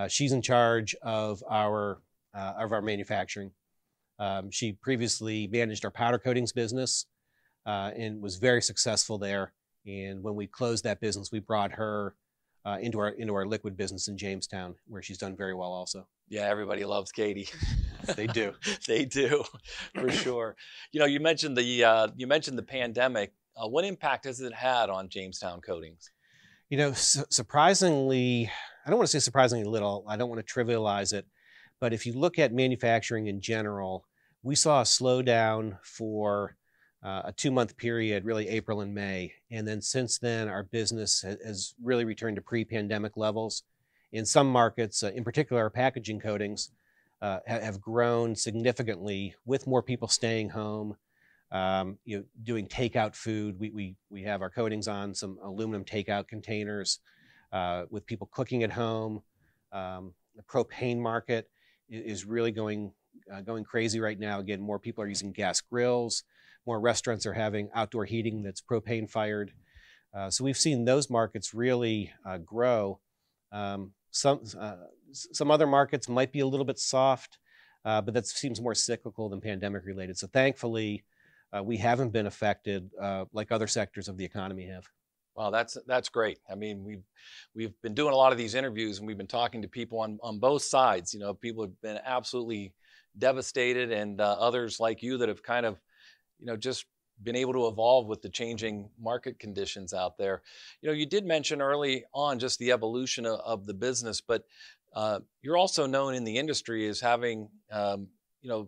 She's 0.08 0.32
in 0.32 0.42
charge 0.42 0.96
of 1.02 1.44
our 1.50 2.02
of 2.34 2.72
our 2.72 2.82
manufacturing. 2.82 3.52
Um, 4.20 4.52
she 4.52 4.74
previously 4.74 5.48
managed 5.48 5.84
our 5.84 5.92
powder 5.92 6.18
coatings 6.20 6.52
business 6.52 7.06
and 7.66 8.22
was 8.22 8.38
very 8.38 8.62
successful 8.62 9.18
there. 9.18 9.54
And 9.86 10.24
when 10.24 10.36
we 10.36 10.48
closed 10.48 10.84
that 10.84 11.00
business, 11.00 11.32
we 11.32 11.40
brought 11.40 11.74
her 11.74 12.16
uh, 12.66 12.78
into 12.82 13.00
our 13.00 13.10
into 13.10 13.34
our 13.34 13.46
liquid 13.46 13.76
business 13.76 14.08
in 14.08 14.18
Jamestown, 14.18 14.76
where 14.88 15.02
she's 15.02 15.18
done 15.18 15.36
very 15.36 15.54
well 15.54 15.72
also. 15.72 16.08
Yeah, 16.30 16.44
everybody 16.44 16.86
loves 16.86 17.12
Katie. 17.12 17.50
they 18.16 18.28
do. 18.28 18.54
they 18.88 19.06
do, 19.06 19.44
for 19.96 20.12
sure. 20.12 20.56
You 20.92 21.00
know, 21.00 21.06
you 21.06 21.20
mentioned 21.20 21.58
the 21.58 21.84
uh, 21.84 22.08
you 22.16 22.28
mentioned 22.28 22.58
the 22.58 22.64
pandemic. 22.64 23.34
Uh, 23.56 23.68
what 23.68 23.84
impact 23.84 24.26
has 24.26 24.40
it 24.40 24.54
had 24.54 24.90
on 24.90 25.10
Jamestown 25.10 25.62
Coatings? 25.62 26.10
You 26.70 26.78
know, 26.78 26.94
su- 26.94 27.26
surprisingly, 27.30 28.50
I 28.86 28.90
don't 28.90 28.98
want 28.98 29.10
to 29.10 29.20
say 29.20 29.24
surprisingly 29.24 29.66
little. 29.66 30.04
I 30.08 30.18
don't 30.18 30.30
want 30.30 30.46
to 30.46 30.54
trivialize 30.54 31.14
it, 31.14 31.26
but 31.80 31.94
if 31.94 32.06
you 32.06 32.14
look 32.14 32.40
at 32.40 32.54
manufacturing 32.54 33.28
in 33.28 33.42
general, 33.42 34.06
we 34.44 34.56
saw 34.56 34.82
a 34.82 34.86
slowdown 34.86 35.78
for 35.84 36.56
uh, 37.04 37.24
a 37.26 37.32
two 37.32 37.52
month 37.52 37.78
period, 37.78 38.26
really 38.26 38.48
April 38.48 38.82
and 38.82 38.94
May. 38.94 39.34
And 39.52 39.68
then 39.68 39.82
since 39.82 40.18
then, 40.18 40.48
our 40.48 40.64
business 40.64 41.22
has 41.22 41.76
really 41.82 42.06
returned 42.06 42.36
to 42.38 42.42
pre 42.42 42.66
pandemic 42.66 43.18
levels. 43.18 43.64
In 44.14 44.26
some 44.26 44.48
markets, 44.48 45.04
uh, 45.04 45.12
in 45.16 45.24
particular, 45.24 45.62
our 45.62 45.70
packaging 45.70 46.20
coatings, 46.20 46.72
uh, 47.22 47.40
have 47.46 47.80
grown 47.80 48.36
significantly 48.36 49.36
with 49.46 49.68
more 49.68 49.84
people 49.84 50.08
staying 50.08 50.50
home, 50.50 50.96
um, 51.52 51.98
you 52.04 52.18
know, 52.18 52.24
doing 52.44 52.68
takeout 52.68 53.16
food. 53.16 53.60
We, 53.60 53.70
we, 53.70 53.96
we 54.10 54.24
have 54.24 54.42
our 54.42 54.50
coatings 54.50 54.88
on 54.88 55.14
some 55.14 55.38
aluminum 55.44 55.86
takeout 55.86 56.28
containers 56.28 57.00
uh, 57.52 57.84
with 57.90 58.06
people 58.06 58.30
cooking 58.32 58.64
at 58.64 58.72
home. 58.72 59.22
Um, 59.72 60.14
the 60.36 60.44
propane 60.44 61.00
market 61.00 61.50
is 61.90 62.26
really 62.26 62.52
going, 62.52 62.94
uh, 63.34 63.42
going 63.42 63.64
crazy 63.64 64.00
right 64.00 64.20
now. 64.20 64.40
Again, 64.40 64.62
more 64.62 64.80
people 64.80 65.04
are 65.04 65.08
using 65.08 65.32
gas 65.32 65.62
grills. 65.62 66.24
More 66.66 66.80
restaurants 66.80 67.26
are 67.26 67.34
having 67.34 67.70
outdoor 67.74 68.06
heating 68.06 68.44
that's 68.44 68.62
propane 68.62 69.10
fired. 69.10 69.52
Uh, 70.14 70.30
so 70.30 70.44
we've 70.44 70.58
seen 70.58 70.86
those 70.86 71.10
markets 71.10 71.54
really 71.54 72.12
uh, 72.26 72.38
grow. 72.38 73.00
Um, 73.52 73.92
some 74.12 74.42
uh, 74.60 74.76
some 75.12 75.52
other 75.52 75.68
markets 75.68 76.08
might 76.08 76.32
be 76.32 76.40
a 76.42 76.48
little 76.48 76.66
bit 76.66 76.80
soft, 76.80 77.38
uh, 77.86 78.02
but 78.02 78.14
that 78.14 78.28
seems 78.28 78.62
more 78.62 78.76
cyclical 78.76 79.30
than 79.30 79.42
pandemic 79.42 79.86
related. 79.86 80.18
So 80.18 80.28
thankfully, 80.28 81.04
we 81.64 81.78
haven't 81.78 82.12
been 82.12 82.28
affected 82.28 82.90
like 83.34 83.52
other 83.52 83.68
sectors 83.68 84.08
of 84.08 84.18
the 84.18 84.24
economy 84.24 84.68
have. 84.68 84.88
Wow, 85.36 85.50
that's 85.50 85.78
that's 85.88 86.10
great. 86.10 86.40
I 86.50 86.56
mean, 86.56 86.84
we've 86.84 87.04
we've 87.56 87.74
been 87.82 87.94
doing 87.94 88.14
a 88.14 88.18
lot 88.18 88.32
of 88.32 88.38
these 88.38 88.54
interviews, 88.56 88.98
and 88.98 89.08
we've 89.08 89.18
been 89.18 89.28
talking 89.28 89.62
to 89.62 89.68
people 89.68 90.00
on 90.00 90.20
on 90.22 90.40
both 90.40 90.62
sides. 90.62 91.14
You 91.14 91.20
know, 91.22 91.34
people 91.34 91.64
have 91.64 91.82
been 91.82 92.00
absolutely 92.06 92.74
devastated, 93.18 93.92
and 93.92 94.20
uh, 94.20 94.36
others 94.40 94.80
like 94.80 95.02
you 95.02 95.18
that 95.20 95.30
have 95.30 95.42
kind 95.44 95.66
of, 95.66 95.80
you 96.40 96.46
know, 96.46 96.58
just 96.58 96.86
been 97.24 97.36
able 97.36 97.54
to 97.54 97.68
evolve 97.68 98.08
with 98.08 98.22
the 98.22 98.30
changing 98.30 98.90
market 99.00 99.40
conditions 99.40 99.94
out 99.94 100.18
there. 100.18 100.42
You 100.82 100.90
know, 100.90 100.94
you 100.94 101.06
did 101.06 101.26
mention 101.26 101.62
early 101.62 102.04
on 102.14 102.40
just 102.40 102.60
the 102.60 102.72
evolution 102.72 103.26
of, 103.26 103.40
of 103.42 103.66
the 103.66 103.74
business, 103.74 104.22
but 104.22 104.44
uh, 104.96 105.20
you're 105.42 105.58
also 105.58 105.86
known 105.86 106.16
in 106.16 106.24
the 106.24 106.38
industry 106.38 106.88
as 106.88 107.00
having, 107.00 107.48
um, 107.72 108.08
you 108.42 108.50
know, 108.50 108.68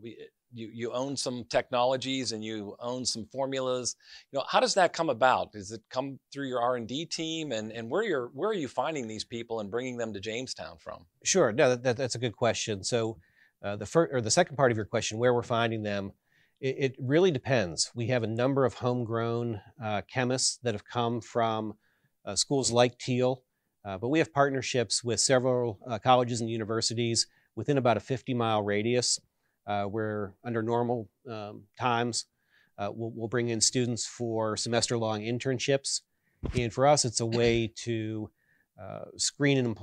you, 0.54 0.70
you 0.74 0.92
own 0.92 1.18
some 1.18 1.46
technologies 1.50 2.32
and 2.32 2.44
you 2.44 2.76
own 2.80 3.06
some 3.06 3.26
formulas. 3.26 3.96
You 4.32 4.40
know, 4.40 4.46
how 4.48 4.60
does 4.60 4.74
that 4.76 4.94
come 4.94 5.10
about? 5.10 5.52
Does 5.52 5.72
it 5.72 5.82
come 5.90 6.20
through 6.32 6.48
your 6.48 6.62
R 6.62 6.76
and 6.76 6.88
D 6.88 7.06
team, 7.06 7.52
and 7.52 7.72
and 7.72 7.90
where 7.90 8.04
you're 8.04 8.28
where 8.34 8.50
are 8.50 8.56
you 8.56 8.68
finding 8.68 9.08
these 9.08 9.24
people 9.24 9.60
and 9.60 9.72
bringing 9.72 9.98
them 9.98 10.14
to 10.14 10.20
Jamestown 10.20 10.78
from? 10.78 11.06
Sure, 11.24 11.52
no, 11.52 11.76
that, 11.76 11.98
that's 11.98 12.16
a 12.16 12.20
good 12.20 12.36
question. 12.36 12.84
So, 12.84 13.18
uh, 13.64 13.76
the 13.76 13.86
first 13.86 14.14
or 14.14 14.22
the 14.22 14.32
second 14.32 14.56
part 14.56 14.72
of 14.72 14.78
your 14.78 14.86
question, 14.86 15.18
where 15.18 15.34
we're 15.34 15.44
finding 15.44 15.84
them, 15.84 16.12
it, 16.60 16.76
it 16.78 16.96
really 17.00 17.32
depends. 17.32 17.92
We 17.96 18.08
have 18.08 18.24
a 18.24 18.28
number 18.28 18.66
of 18.66 18.76
homegrown 18.76 19.62
uh, 19.84 20.02
chemists 20.08 20.60
that 20.64 20.74
have 20.74 20.86
come 20.86 21.22
from 21.22 21.74
uh, 22.26 22.36
schools 22.36 22.72
like 22.72 23.00
Thiel, 23.00 23.44
uh, 23.86 23.98
but 23.98 24.10
we 24.10 24.20
have 24.20 24.34
partnerships 24.34 25.04
with 25.04 25.20
several 25.20 25.80
uh, 25.88 26.00
colleges 26.00 26.42
and 26.42 26.50
universities 26.50 27.28
within 27.56 27.78
about 27.78 27.98
a 27.98 28.00
50 28.00 28.34
mile 28.34 28.62
radius, 28.62 29.20
uh, 29.68 29.84
where 29.86 30.34
under 30.44 30.62
normal 30.62 31.10
um, 31.30 31.64
times, 31.80 32.26
uh, 32.78 32.90
we'll, 32.94 33.12
we'll, 33.16 33.28
bring 33.28 33.50
in 33.50 33.62
students 33.62 34.06
for 34.06 34.58
semester 34.58 34.98
long 34.98 35.22
internships. 35.22 36.02
And 36.58 36.74
for 36.74 36.88
us, 36.88 37.06
it's 37.06 37.20
a 37.20 37.26
way 37.26 37.72
to 37.78 38.30
screen 39.18 39.58
an, 39.60 39.76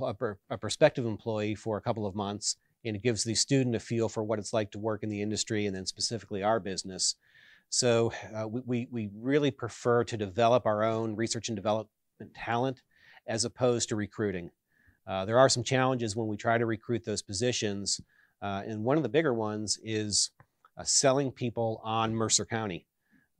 a 0.49 0.57
prospective 0.57 1.05
employee 1.05 1.55
for 1.55 1.77
a 1.77 1.81
couple 1.81 2.05
of 2.05 2.13
months 2.13 2.57
and 2.83 2.95
it 2.95 3.03
gives 3.03 3.23
the 3.23 3.35
student 3.35 3.75
a 3.75 3.79
feel 3.79 4.09
for 4.09 4.23
what 4.23 4.39
it's 4.39 4.53
like 4.53 4.71
to 4.71 4.79
work 4.79 5.03
in 5.03 5.09
the 5.09 5.21
industry 5.21 5.65
and 5.65 5.75
then 5.75 5.85
specifically 5.85 6.43
our 6.43 6.59
business. 6.59 7.15
So 7.69 8.11
uh, 8.35 8.47
we, 8.47 8.87
we 8.91 9.09
really 9.15 9.51
prefer 9.51 10.03
to 10.05 10.17
develop 10.17 10.65
our 10.65 10.83
own 10.83 11.15
research 11.15 11.47
and 11.49 11.55
development 11.55 11.89
talent 12.35 12.81
as 13.27 13.45
opposed 13.45 13.89
to 13.89 13.95
recruiting. 13.95 14.51
Uh, 15.07 15.25
there 15.25 15.39
are 15.39 15.49
some 15.49 15.63
challenges 15.63 16.15
when 16.15 16.27
we 16.27 16.37
try 16.37 16.57
to 16.57 16.65
recruit 16.65 17.05
those 17.05 17.21
positions, 17.21 18.01
uh, 18.41 18.63
and 18.65 18.83
one 18.83 18.97
of 18.97 19.03
the 19.03 19.09
bigger 19.09 19.33
ones 19.33 19.79
is 19.83 20.31
uh, 20.77 20.83
selling 20.83 21.31
people 21.31 21.81
on 21.83 22.15
Mercer 22.15 22.45
County. 22.45 22.85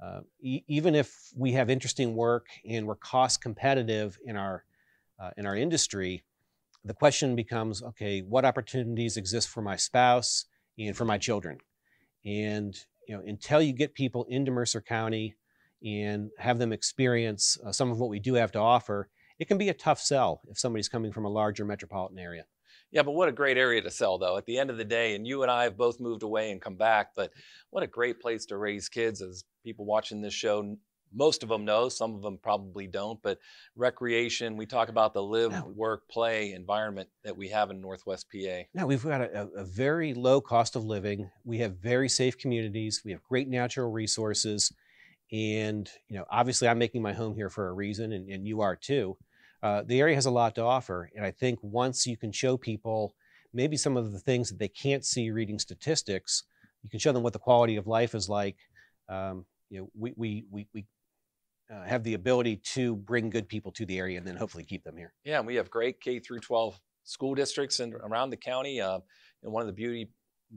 Uh, 0.02 0.22
e 0.42 0.64
even 0.68 0.96
if 0.96 1.32
we 1.36 1.52
have 1.52 1.70
interesting 1.70 2.16
work 2.16 2.48
and 2.68 2.88
we're 2.88 2.96
cost 2.96 3.42
competitive 3.42 4.18
in 4.26 4.36
our 4.36 4.64
uh, 5.20 5.30
in 5.38 5.46
our 5.46 5.56
industry, 5.56 6.24
the 6.84 6.94
question 6.94 7.36
becomes 7.36 7.84
okay, 7.84 8.22
what 8.22 8.46
opportunities 8.46 9.18
exist 9.18 9.50
for 9.50 9.62
my 9.62 9.76
spouse 9.76 10.46
and 10.78 10.98
for 10.98 11.06
my 11.06 11.18
children? 11.18 11.58
And 12.26 12.76
you 13.08 13.16
know, 13.16 13.24
until 13.26 13.62
you 13.62 13.74
get 13.74 13.94
people 13.94 14.26
into 14.30 14.52
Mercer 14.52 14.82
County 14.82 15.36
and 15.84 16.30
have 16.38 16.60
them 16.60 16.72
experience 16.72 17.58
uh, 17.66 17.72
some 17.72 17.92
of 17.92 18.00
what 18.00 18.10
we 18.10 18.20
do 18.20 18.36
have 18.36 18.52
to 18.52 18.60
offer, 18.60 19.10
it 19.40 19.48
can 19.48 19.58
be 19.58 19.70
a 19.70 19.74
tough 19.74 20.00
sell 20.00 20.42
if 20.50 20.60
somebody's 20.60 20.90
coming 20.90 21.12
from 21.12 21.26
a 21.26 21.30
larger 21.30 21.66
metropolitan 21.66 22.20
area. 22.20 22.46
Yeah, 22.92 23.04
but 23.04 23.12
what 23.12 23.30
a 23.30 23.34
great 23.34 23.58
area 23.58 23.82
to 23.82 23.92
sell, 23.92 24.18
though. 24.18 24.38
At 24.38 24.46
the 24.46 24.58
end 24.58 24.70
of 24.70 24.78
the 24.78 24.84
day, 24.86 25.16
and 25.16 25.26
you 25.26 25.44
and 25.44 25.52
I 25.52 25.64
have 25.64 25.78
both 25.78 26.00
moved 26.00 26.24
away 26.24 26.52
and 26.52 26.62
come 26.62 26.76
back, 26.76 27.12
but 27.16 27.32
what 27.70 27.84
a 27.84 27.88
great 27.88 28.20
place 28.20 28.46
to 28.48 28.58
raise 28.58 28.90
kids 28.90 29.22
as 29.22 29.46
people 29.64 29.86
watching 29.86 30.22
this 30.22 30.34
show 30.34 30.76
most 31.14 31.44
of 31.44 31.50
them 31.50 31.66
know, 31.66 31.90
some 31.90 32.16
of 32.16 32.22
them 32.22 32.38
probably 32.42 32.88
don't, 32.88 33.22
but 33.22 33.38
recreation, 33.76 34.58
we 34.58 34.66
talk 34.66 34.90
about 34.90 35.14
the 35.14 35.22
live, 35.22 35.52
no. 35.52 35.72
work, 35.76 36.08
play 36.10 36.54
environment 36.54 37.10
that 37.24 37.36
we 37.36 37.50
have 37.50 37.70
in 37.70 37.82
Northwest 37.82 38.28
PA. 38.32 38.62
Now, 38.74 38.88
we've 38.88 39.04
got 39.04 39.22
a, 39.22 39.50
a, 39.56 39.66
very 39.66 40.14
low 40.14 40.42
cost 40.42 40.76
of 40.76 40.86
living. 40.86 41.30
We 41.44 41.60
have 41.60 41.78
very 41.78 42.10
safe 42.10 42.38
communities. 42.38 43.02
We 43.04 43.12
have 43.12 43.24
great 43.24 43.50
natural 43.50 43.92
resources. 43.92 44.72
And, 45.32 45.90
you 46.08 46.18
know, 46.18 46.26
obviously 46.30 46.68
I'm 46.68 46.80
making 46.80 47.02
my 47.02 47.14
home 47.14 47.36
here 47.36 47.50
for 47.50 47.68
a 47.68 47.74
reason, 47.74 48.14
and, 48.14 48.30
and 48.30 48.48
you 48.48 48.62
are 48.62 48.76
too. 48.76 49.18
Uh, 49.64 49.84
the 49.86 50.00
area 50.00 50.16
has 50.16 50.26
a 50.26 50.32
lot 50.32 50.56
to 50.56 50.64
offer. 50.64 51.10
And 51.16 51.26
I 51.26 51.32
think 51.32 51.60
once 51.62 52.06
you 52.08 52.18
can 52.18 52.32
show 52.32 52.58
people 52.58 53.16
maybe 53.54 53.78
some 53.78 53.98
of 53.98 54.12
the 54.12 54.20
things 54.20 54.50
that 54.50 54.60
they 54.60 54.68
can't 54.68 55.06
see 55.06 55.30
reading 55.30 55.60
statistics, 55.60 56.44
you 56.84 56.90
can 56.90 57.00
show 57.00 57.12
them 57.12 57.24
what 57.24 57.34
the 57.34 57.40
quality 57.40 57.76
of 57.76 57.88
life 57.88 58.16
is 58.16 58.28
like. 58.28 58.58
Um, 59.10 59.46
you 59.70 59.82
know, 59.82 59.90
we, 59.98 60.14
we, 60.16 60.46
we, 60.50 60.68
we 60.74 60.86
uh, 61.72 61.84
have 61.84 62.04
the 62.04 62.16
ability 62.16 62.58
to 62.58 62.96
bring 62.96 63.30
good 63.30 63.48
people 63.48 63.72
to 63.74 63.86
the 63.86 63.98
area 63.98 64.18
and 64.18 64.28
then 64.28 64.36
hopefully 64.36 64.64
keep 64.64 64.84
them 64.84 64.98
here. 64.98 65.14
Yeah, 65.24 65.38
and 65.38 65.48
we 65.48 65.56
have 65.56 65.70
great 65.70 66.02
K 66.02 66.20
through 66.20 66.40
12 66.40 66.80
school 67.04 67.36
districts 67.36 67.80
and 67.80 67.94
around 67.94 68.30
the 68.30 68.38
county. 68.38 68.82
Uh, 68.82 69.00
and 69.44 69.52
one 69.52 69.62
of 69.62 69.68
the 69.68 69.74
beauty 69.74 70.10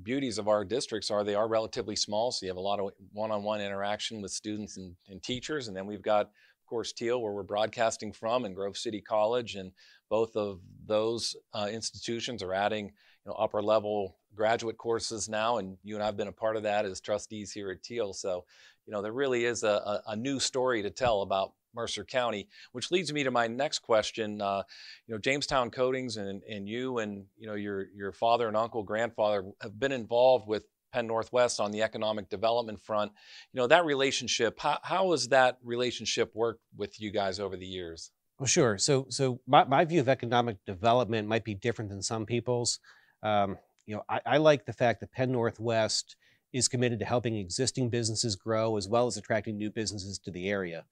beauties 0.03 0.39
of 0.39 0.49
our 0.49 0.65
districts 0.65 1.11
are 1.11 1.23
they 1.23 1.35
are 1.35 1.47
relatively 1.47 1.95
small, 1.95 2.33
so 2.33 2.45
you 2.45 2.51
have 2.51 2.57
a 2.57 2.61
lot 2.61 2.81
of 2.81 2.91
one-on-one 3.13 3.61
interaction 3.61 4.21
with 4.21 4.33
students 4.33 4.77
and, 4.77 4.95
and 5.09 5.23
teachers. 5.23 5.69
And 5.69 5.77
then 5.77 5.87
we've 5.87 6.03
got, 6.03 6.31
course, 6.75 6.93
Thiel, 6.93 7.23
where 7.23 7.33
we're 7.33 7.45
broadcasting 7.45 8.13
from, 8.13 8.45
and 8.45 8.53
Grove 8.53 8.77
City 8.77 9.01
College, 9.01 9.55
and 9.55 9.71
both 10.11 10.35
of 10.35 10.59
those 10.85 11.37
uh, 11.53 11.69
institutions 11.71 12.43
are 12.43 12.53
adding 12.53 12.87
you 12.87 12.93
know, 13.27 13.35
upper 13.35 13.63
level 13.63 14.17
graduate 14.35 14.77
courses 14.77 15.29
now, 15.29 15.59
and 15.59 15.77
you 15.85 15.95
and 15.95 16.03
I've 16.03 16.17
been 16.17 16.27
a 16.27 16.33
part 16.33 16.57
of 16.57 16.65
that 16.65 16.85
as 16.85 17.01
trustees 17.01 17.53
here 17.53 17.71
at 17.71 17.85
Thiel. 17.85 18.13
So 18.13 18.45
you 18.87 18.93
know, 18.93 19.03
there 19.03 19.13
really 19.13 19.45
is 19.45 19.63
a, 19.63 19.69
a, 19.69 20.03
a 20.09 20.17
new 20.17 20.41
story 20.41 20.83
to 20.83 20.91
tell 20.91 21.23
about 21.23 21.53
Mercer 21.77 22.05
County, 22.05 22.49
which 22.73 22.91
leads 22.91 23.13
me 23.13 23.23
to 23.23 23.31
my 23.31 23.47
next 23.47 23.79
question. 23.79 24.41
Uh, 24.41 24.65
you 25.07 25.15
know, 25.15 25.21
Jamestown 25.21 25.71
Coatings 25.71 26.17
and, 26.17 26.43
and 26.43 26.69
you 26.69 26.99
and 26.99 27.25
you 27.39 27.47
know 27.47 27.55
your 27.55 27.87
your 27.95 28.11
father 28.11 28.49
and 28.49 28.57
uncle, 28.57 28.83
grandfather 28.83 29.45
have 29.63 29.79
been 29.79 29.93
involved 29.93 30.49
with 30.49 30.65
Penn 30.95 31.09
Northwest 31.09 31.59
on 31.59 31.73
the 31.73 31.83
economic 31.83 32.31
development 32.31 32.81
front. 32.81 33.11
You 33.53 33.61
know, 33.61 33.67
that 33.67 33.85
relationship. 33.85 34.61
How 34.61 34.79
how 34.83 35.11
has 35.11 35.29
that 35.29 35.59
relationship 35.65 36.31
worked 36.35 36.63
with 36.77 37.01
you 37.01 37.11
guys 37.11 37.41
over 37.41 37.57
the 37.57 37.67
years? 37.67 38.13
Well, 38.39 38.47
sure. 38.47 38.79
So 38.79 39.07
so 39.09 39.41
my, 39.47 39.65
my 39.65 39.85
view 39.85 40.01
of 40.01 40.09
economic 40.09 40.57
development 40.65 41.27
might 41.27 41.45
be 41.45 41.55
different 41.55 41.91
than 41.91 42.01
some 42.01 42.25
people's. 42.27 42.79
Um, 43.25 43.59
you 43.87 43.97
know, 43.97 44.03
I, 44.09 44.21
I 44.25 44.37
like 44.37 44.67
the 44.67 44.73
fact 44.73 45.01
that 45.01 45.13
Penn 45.13 45.33
Northwest 45.33 46.17
is 46.53 46.69
committed 46.69 47.01
to 47.01 47.05
helping 47.05 47.37
existing 47.37 47.91
businesses 47.91 48.37
grow 48.37 48.77
as 48.77 48.89
well 48.89 49.09
as 49.09 49.17
attracting 49.17 49.57
new 49.57 49.71
businesses 49.71 50.19
to 50.21 50.31
the 50.31 50.49
area. 50.49 50.85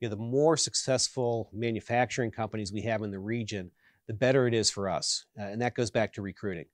You 0.00 0.08
know, 0.08 0.14
the 0.14 0.20
more 0.20 0.58
successful 0.58 1.48
manufacturing 1.54 2.30
companies 2.30 2.72
we 2.72 2.82
have 2.82 3.00
in 3.02 3.10
the 3.10 3.18
region, 3.18 3.70
the 4.06 4.12
better 4.12 4.46
it 4.46 4.52
is 4.52 4.70
for 4.70 4.90
us. 4.90 5.24
Uh, 5.38 5.44
and 5.44 5.62
that 5.62 5.74
goes 5.74 5.90
back 5.90 6.12
to 6.12 6.22
recruiting. 6.22 6.66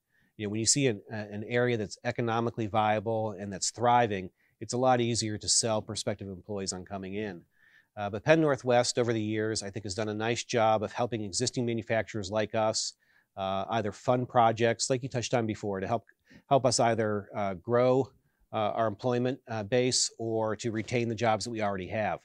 You 0.43 0.49
know, 0.49 0.51
when 0.51 0.61
you 0.61 0.67
see 0.67 0.89
an, 0.89 1.01
an 1.09 1.45
area 1.47 1.77
that's 1.77 1.99
economically 2.05 2.67
viable 2.67 3.31
and 3.39 3.53
that's 3.53 3.71
thriving, 3.71 4.29
it's 4.61 4.73
a 4.73 4.77
lot 4.79 5.01
easier 5.01 5.39
to 5.39 5.49
sell 5.49 5.81
prospective 5.81 6.27
employees 6.27 6.73
on 6.73 6.85
coming 6.85 7.15
in. 7.15 7.43
Uh, 7.97 8.11
but 8.11 8.25
Penn 8.25 8.41
Northwest, 8.41 8.99
over 8.99 9.13
the 9.13 9.23
years, 9.23 9.63
I 9.63 9.71
think 9.71 9.85
has 9.85 9.95
done 9.95 10.09
a 10.09 10.15
nice 10.15 10.43
job 10.43 10.83
of 10.83 10.93
helping 10.93 11.23
existing 11.23 11.65
manufacturers 11.65 12.29
like 12.29 12.57
us 12.57 12.95
uh, 13.37 13.67
either 13.71 13.93
fund 13.93 14.29
projects, 14.29 14.91
like 14.91 15.05
you 15.05 15.09
touched 15.09 15.33
on 15.33 15.47
before, 15.47 15.79
to 15.79 15.87
help 15.87 16.07
help 16.49 16.67
us 16.67 16.81
either 16.81 17.29
uh, 17.37 17.55
grow 17.55 18.11
uh, 18.53 18.57
our 18.57 18.89
employment 18.89 19.39
uh, 19.49 19.63
base 19.63 20.11
or 20.19 20.57
to 20.57 20.73
retain 20.73 21.09
the 21.09 21.15
jobs 21.15 21.45
that 21.45 21.53
we 21.53 21.63
already 21.63 21.87
have. 21.87 22.19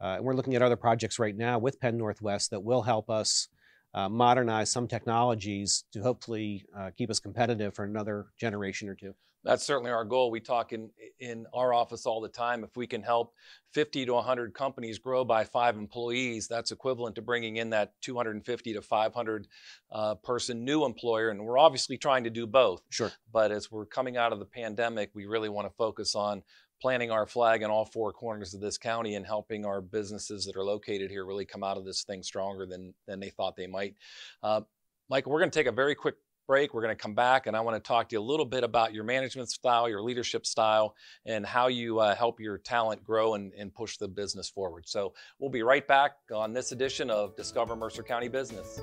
Uh, 0.00 0.14
and 0.16 0.24
we're 0.24 0.34
looking 0.34 0.54
at 0.54 0.62
other 0.62 0.76
projects 0.76 1.18
right 1.18 1.36
now 1.36 1.58
with 1.58 1.80
Penn 1.80 1.98
Northwest 1.98 2.50
that 2.50 2.62
will 2.62 2.82
help 2.82 3.10
us 3.10 3.48
uh, 3.96 4.08
modernize 4.08 4.70
some 4.70 4.86
technologies 4.86 5.84
to 5.92 6.00
hopefully 6.00 6.64
uh, 6.76 6.90
keep 6.96 7.10
us 7.10 7.18
competitive 7.18 7.74
for 7.74 7.84
another 7.84 8.26
generation 8.38 8.88
or 8.88 8.94
two 8.94 9.14
that's 9.46 9.64
certainly 9.64 9.92
our 9.92 10.04
goal. 10.04 10.30
We 10.30 10.40
talk 10.40 10.72
in 10.72 10.90
in 11.20 11.46
our 11.54 11.72
office 11.72 12.04
all 12.04 12.20
the 12.20 12.28
time. 12.28 12.64
If 12.64 12.76
we 12.76 12.86
can 12.86 13.02
help 13.02 13.32
50 13.72 14.04
to 14.06 14.14
100 14.14 14.52
companies 14.52 14.98
grow 14.98 15.24
by 15.24 15.44
five 15.44 15.76
employees, 15.76 16.48
that's 16.48 16.72
equivalent 16.72 17.14
to 17.14 17.22
bringing 17.22 17.56
in 17.56 17.70
that 17.70 17.92
250 18.02 18.74
to 18.74 18.82
500 18.82 19.48
uh, 19.92 20.14
person 20.16 20.64
new 20.64 20.84
employer. 20.84 21.30
And 21.30 21.44
we're 21.44 21.58
obviously 21.58 21.96
trying 21.96 22.24
to 22.24 22.30
do 22.30 22.46
both. 22.46 22.82
Sure. 22.90 23.12
But 23.32 23.52
as 23.52 23.70
we're 23.70 23.86
coming 23.86 24.16
out 24.16 24.32
of 24.32 24.40
the 24.40 24.46
pandemic, 24.46 25.10
we 25.14 25.26
really 25.26 25.48
want 25.48 25.68
to 25.68 25.74
focus 25.76 26.14
on 26.14 26.42
planting 26.80 27.10
our 27.10 27.26
flag 27.26 27.62
in 27.62 27.70
all 27.70 27.84
four 27.84 28.12
corners 28.12 28.54
of 28.54 28.60
this 28.60 28.78
county 28.78 29.14
and 29.14 29.26
helping 29.26 29.64
our 29.64 29.80
businesses 29.80 30.44
that 30.44 30.56
are 30.56 30.64
located 30.64 31.10
here 31.10 31.24
really 31.24 31.44
come 31.44 31.64
out 31.64 31.76
of 31.76 31.84
this 31.84 32.04
thing 32.04 32.22
stronger 32.22 32.66
than 32.66 32.94
than 33.06 33.20
they 33.20 33.30
thought 33.30 33.56
they 33.56 33.66
might. 33.66 33.94
Uh, 34.42 34.60
Michael, 35.08 35.32
we're 35.32 35.40
going 35.40 35.50
to 35.50 35.58
take 35.58 35.68
a 35.68 35.72
very 35.72 35.94
quick 35.94 36.16
break. 36.46 36.72
We're 36.72 36.82
going 36.82 36.94
to 36.94 37.00
come 37.00 37.14
back 37.14 37.46
and 37.46 37.56
I 37.56 37.60
want 37.60 37.82
to 37.82 37.86
talk 37.86 38.08
to 38.08 38.14
you 38.14 38.20
a 38.20 38.22
little 38.22 38.46
bit 38.46 38.64
about 38.64 38.94
your 38.94 39.04
management 39.04 39.50
style, 39.50 39.88
your 39.88 40.02
leadership 40.02 40.46
style, 40.46 40.94
and 41.24 41.44
how 41.44 41.68
you 41.68 41.98
uh, 41.98 42.14
help 42.14 42.40
your 42.40 42.58
talent 42.58 43.04
grow 43.04 43.34
and, 43.34 43.52
and 43.58 43.74
push 43.74 43.96
the 43.96 44.08
business 44.08 44.48
forward. 44.48 44.84
So 44.86 45.14
we'll 45.38 45.50
be 45.50 45.62
right 45.62 45.86
back 45.86 46.12
on 46.32 46.52
this 46.52 46.72
edition 46.72 47.10
of 47.10 47.36
Discover 47.36 47.76
Mercer 47.76 48.02
County 48.02 48.28
Business. 48.28 48.80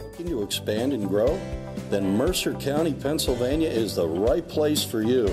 Looking 0.00 0.26
to 0.28 0.42
expand 0.42 0.92
and 0.92 1.08
grow? 1.08 1.40
Then 1.90 2.16
Mercer 2.16 2.52
County, 2.54 2.92
Pennsylvania 2.92 3.70
is 3.70 3.94
the 3.94 4.06
right 4.06 4.46
place 4.46 4.84
for 4.84 5.02
you. 5.02 5.26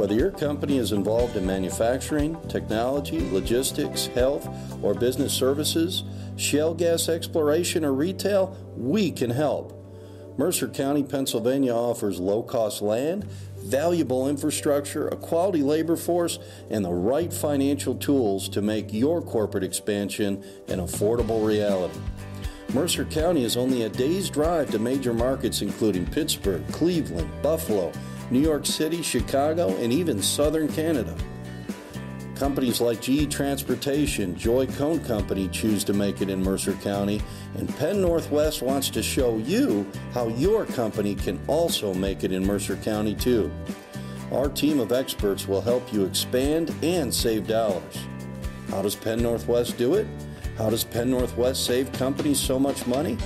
Whether 0.00 0.14
your 0.14 0.30
company 0.30 0.78
is 0.78 0.92
involved 0.92 1.36
in 1.36 1.44
manufacturing, 1.44 2.40
technology, 2.48 3.20
logistics, 3.32 4.06
health, 4.06 4.48
or 4.82 4.94
business 4.94 5.30
services, 5.30 6.04
shale 6.38 6.72
gas 6.72 7.10
exploration, 7.10 7.84
or 7.84 7.92
retail, 7.92 8.56
we 8.78 9.10
can 9.10 9.28
help. 9.28 9.76
Mercer 10.38 10.68
County, 10.68 11.02
Pennsylvania 11.02 11.74
offers 11.74 12.18
low 12.18 12.42
cost 12.42 12.80
land, 12.80 13.24
valuable 13.58 14.26
infrastructure, 14.26 15.06
a 15.08 15.16
quality 15.16 15.62
labor 15.62 15.96
force, 15.96 16.38
and 16.70 16.82
the 16.82 16.90
right 16.90 17.30
financial 17.30 17.94
tools 17.94 18.48
to 18.48 18.62
make 18.62 18.94
your 18.94 19.20
corporate 19.20 19.64
expansion 19.64 20.42
an 20.68 20.78
affordable 20.78 21.46
reality. 21.46 22.00
Mercer 22.72 23.04
County 23.04 23.44
is 23.44 23.58
only 23.58 23.82
a 23.82 23.90
day's 23.90 24.30
drive 24.30 24.70
to 24.70 24.78
major 24.78 25.12
markets 25.12 25.60
including 25.60 26.06
Pittsburgh, 26.06 26.66
Cleveland, 26.72 27.30
Buffalo, 27.42 27.92
New 28.30 28.40
York 28.40 28.64
City, 28.64 29.02
Chicago, 29.02 29.76
and 29.76 29.92
even 29.92 30.22
southern 30.22 30.68
Canada. 30.68 31.16
Companies 32.36 32.80
like 32.80 33.02
GE 33.02 33.30
Transportation, 33.30 34.34
Joy 34.34 34.66
Cone 34.66 35.00
Company 35.04 35.48
choose 35.48 35.84
to 35.84 35.92
make 35.92 36.22
it 36.22 36.30
in 36.30 36.42
Mercer 36.42 36.72
County, 36.74 37.20
and 37.58 37.68
Penn 37.76 38.00
Northwest 38.00 38.62
wants 38.62 38.88
to 38.90 39.02
show 39.02 39.36
you 39.36 39.86
how 40.12 40.28
your 40.28 40.64
company 40.64 41.14
can 41.14 41.38
also 41.48 41.92
make 41.92 42.24
it 42.24 42.32
in 42.32 42.46
Mercer 42.46 42.76
County 42.76 43.14
too. 43.14 43.50
Our 44.32 44.48
team 44.48 44.80
of 44.80 44.92
experts 44.92 45.46
will 45.46 45.60
help 45.60 45.92
you 45.92 46.04
expand 46.04 46.72
and 46.82 47.12
save 47.12 47.46
dollars. 47.46 47.98
How 48.70 48.80
does 48.80 48.94
Penn 48.94 49.20
Northwest 49.20 49.76
do 49.76 49.94
it? 49.94 50.06
How 50.56 50.70
does 50.70 50.84
Penn 50.84 51.10
Northwest 51.10 51.66
save 51.66 51.92
companies 51.92 52.38
so 52.38 52.58
much 52.58 52.86
money? 52.86 53.18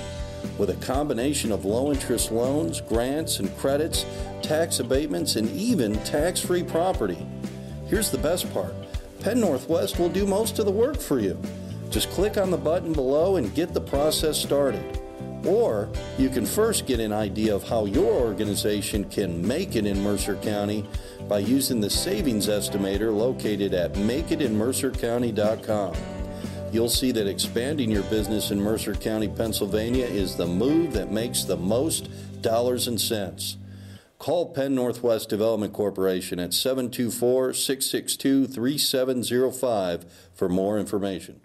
With 0.57 0.69
a 0.69 0.85
combination 0.85 1.51
of 1.51 1.65
low 1.65 1.91
interest 1.91 2.31
loans, 2.31 2.79
grants, 2.81 3.39
and 3.39 3.55
credits, 3.57 4.05
tax 4.41 4.79
abatements, 4.79 5.35
and 5.35 5.49
even 5.51 5.93
tax 6.03 6.39
free 6.39 6.63
property. 6.63 7.25
Here's 7.87 8.11
the 8.11 8.17
best 8.17 8.51
part 8.53 8.73
Penn 9.19 9.41
Northwest 9.41 9.99
will 9.99 10.09
do 10.09 10.25
most 10.25 10.59
of 10.59 10.65
the 10.65 10.71
work 10.71 10.99
for 10.99 11.19
you. 11.19 11.39
Just 11.89 12.09
click 12.11 12.37
on 12.37 12.51
the 12.51 12.57
button 12.57 12.93
below 12.93 13.37
and 13.37 13.55
get 13.55 13.73
the 13.73 13.81
process 13.81 14.37
started. 14.37 15.01
Or 15.45 15.89
you 16.17 16.29
can 16.29 16.45
first 16.45 16.87
get 16.87 16.99
an 16.99 17.13
idea 17.13 17.55
of 17.55 17.63
how 17.63 17.85
your 17.85 18.11
organization 18.11 19.05
can 19.05 19.47
make 19.47 19.75
it 19.75 19.85
in 19.85 20.01
Mercer 20.01 20.35
County 20.37 20.83
by 21.27 21.39
using 21.39 21.81
the 21.81 21.89
savings 21.89 22.47
estimator 22.47 23.13
located 23.15 23.73
at 23.73 23.93
makeitinmercercounty.com. 23.93 26.14
You'll 26.75 26.89
see 26.89 27.13
that 27.13 27.25
expanding 27.25 27.89
your 27.89 28.03
business 28.03 28.51
in 28.51 28.59
Mercer 28.59 28.95
County, 28.95 29.29
Pennsylvania 29.29 30.05
is 30.05 30.35
the 30.35 30.45
move 30.45 30.91
that 30.91 31.09
makes 31.09 31.45
the 31.45 31.55
most 31.55 32.09
dollars 32.41 32.89
and 32.89 32.99
cents. 32.99 33.55
Call 34.19 34.51
Penn 34.53 34.75
Northwest 34.75 35.29
Development 35.29 35.71
Corporation 35.71 36.37
at 36.37 36.53
724 36.53 37.53
662 37.53 38.47
3705 38.47 40.05
for 40.33 40.49
more 40.49 40.77
information. 40.77 41.39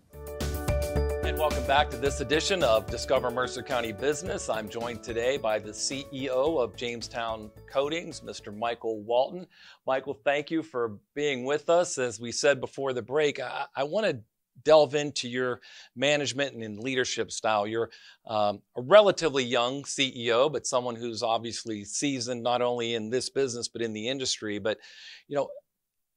And 1.23 1.39
welcome 1.39 1.65
back 1.65 1.91
to 1.91 1.97
this 1.97 2.21
edition 2.21 2.65
of 2.65 2.87
Discover 2.91 3.31
Mercer 3.31 3.63
County 3.63 3.93
Business. 3.93 4.49
I'm 4.49 4.69
joined 4.69 5.05
today 5.05 5.37
by 5.37 5.61
the 5.61 5.71
CEO 5.71 6.61
of 6.61 6.75
Jamestown 6.75 7.53
Coatings, 7.71 8.21
Mr. 8.23 8.53
Michael 8.53 9.01
Walton. 9.03 9.47
Michael, 9.87 10.15
thank 10.25 10.51
you 10.51 10.65
for 10.65 10.99
being 11.15 11.45
with 11.45 11.71
us. 11.71 11.99
As 11.99 12.19
we 12.19 12.33
said 12.33 12.61
before 12.61 12.93
the 12.93 13.03
break, 13.03 13.39
I, 13.39 13.67
I 13.77 13.85
want 13.85 14.07
to 14.07 14.19
delve 14.65 14.95
into 14.95 15.29
your 15.29 15.61
management 15.97 16.55
and 16.55 16.63
in 16.63 16.81
leadership 16.81 17.31
style. 17.31 17.67
You're 17.67 17.91
um, 18.27 18.63
a 18.77 18.83
relatively 18.83 19.45
young 19.45 19.83
CEO, 19.85 20.53
but 20.53 20.67
someone 20.67 20.97
who's 20.97 21.23
obviously 21.23 21.85
seasoned 21.85 22.43
not 22.43 22.63
only 22.63 22.95
in 22.95 23.11
this 23.11 23.31
business 23.31 23.69
but 23.69 23.83
in 23.83 23.93
the 23.93 24.09
industry. 24.09 24.59
But 24.59 24.79
you 25.29 25.37
know, 25.37 25.49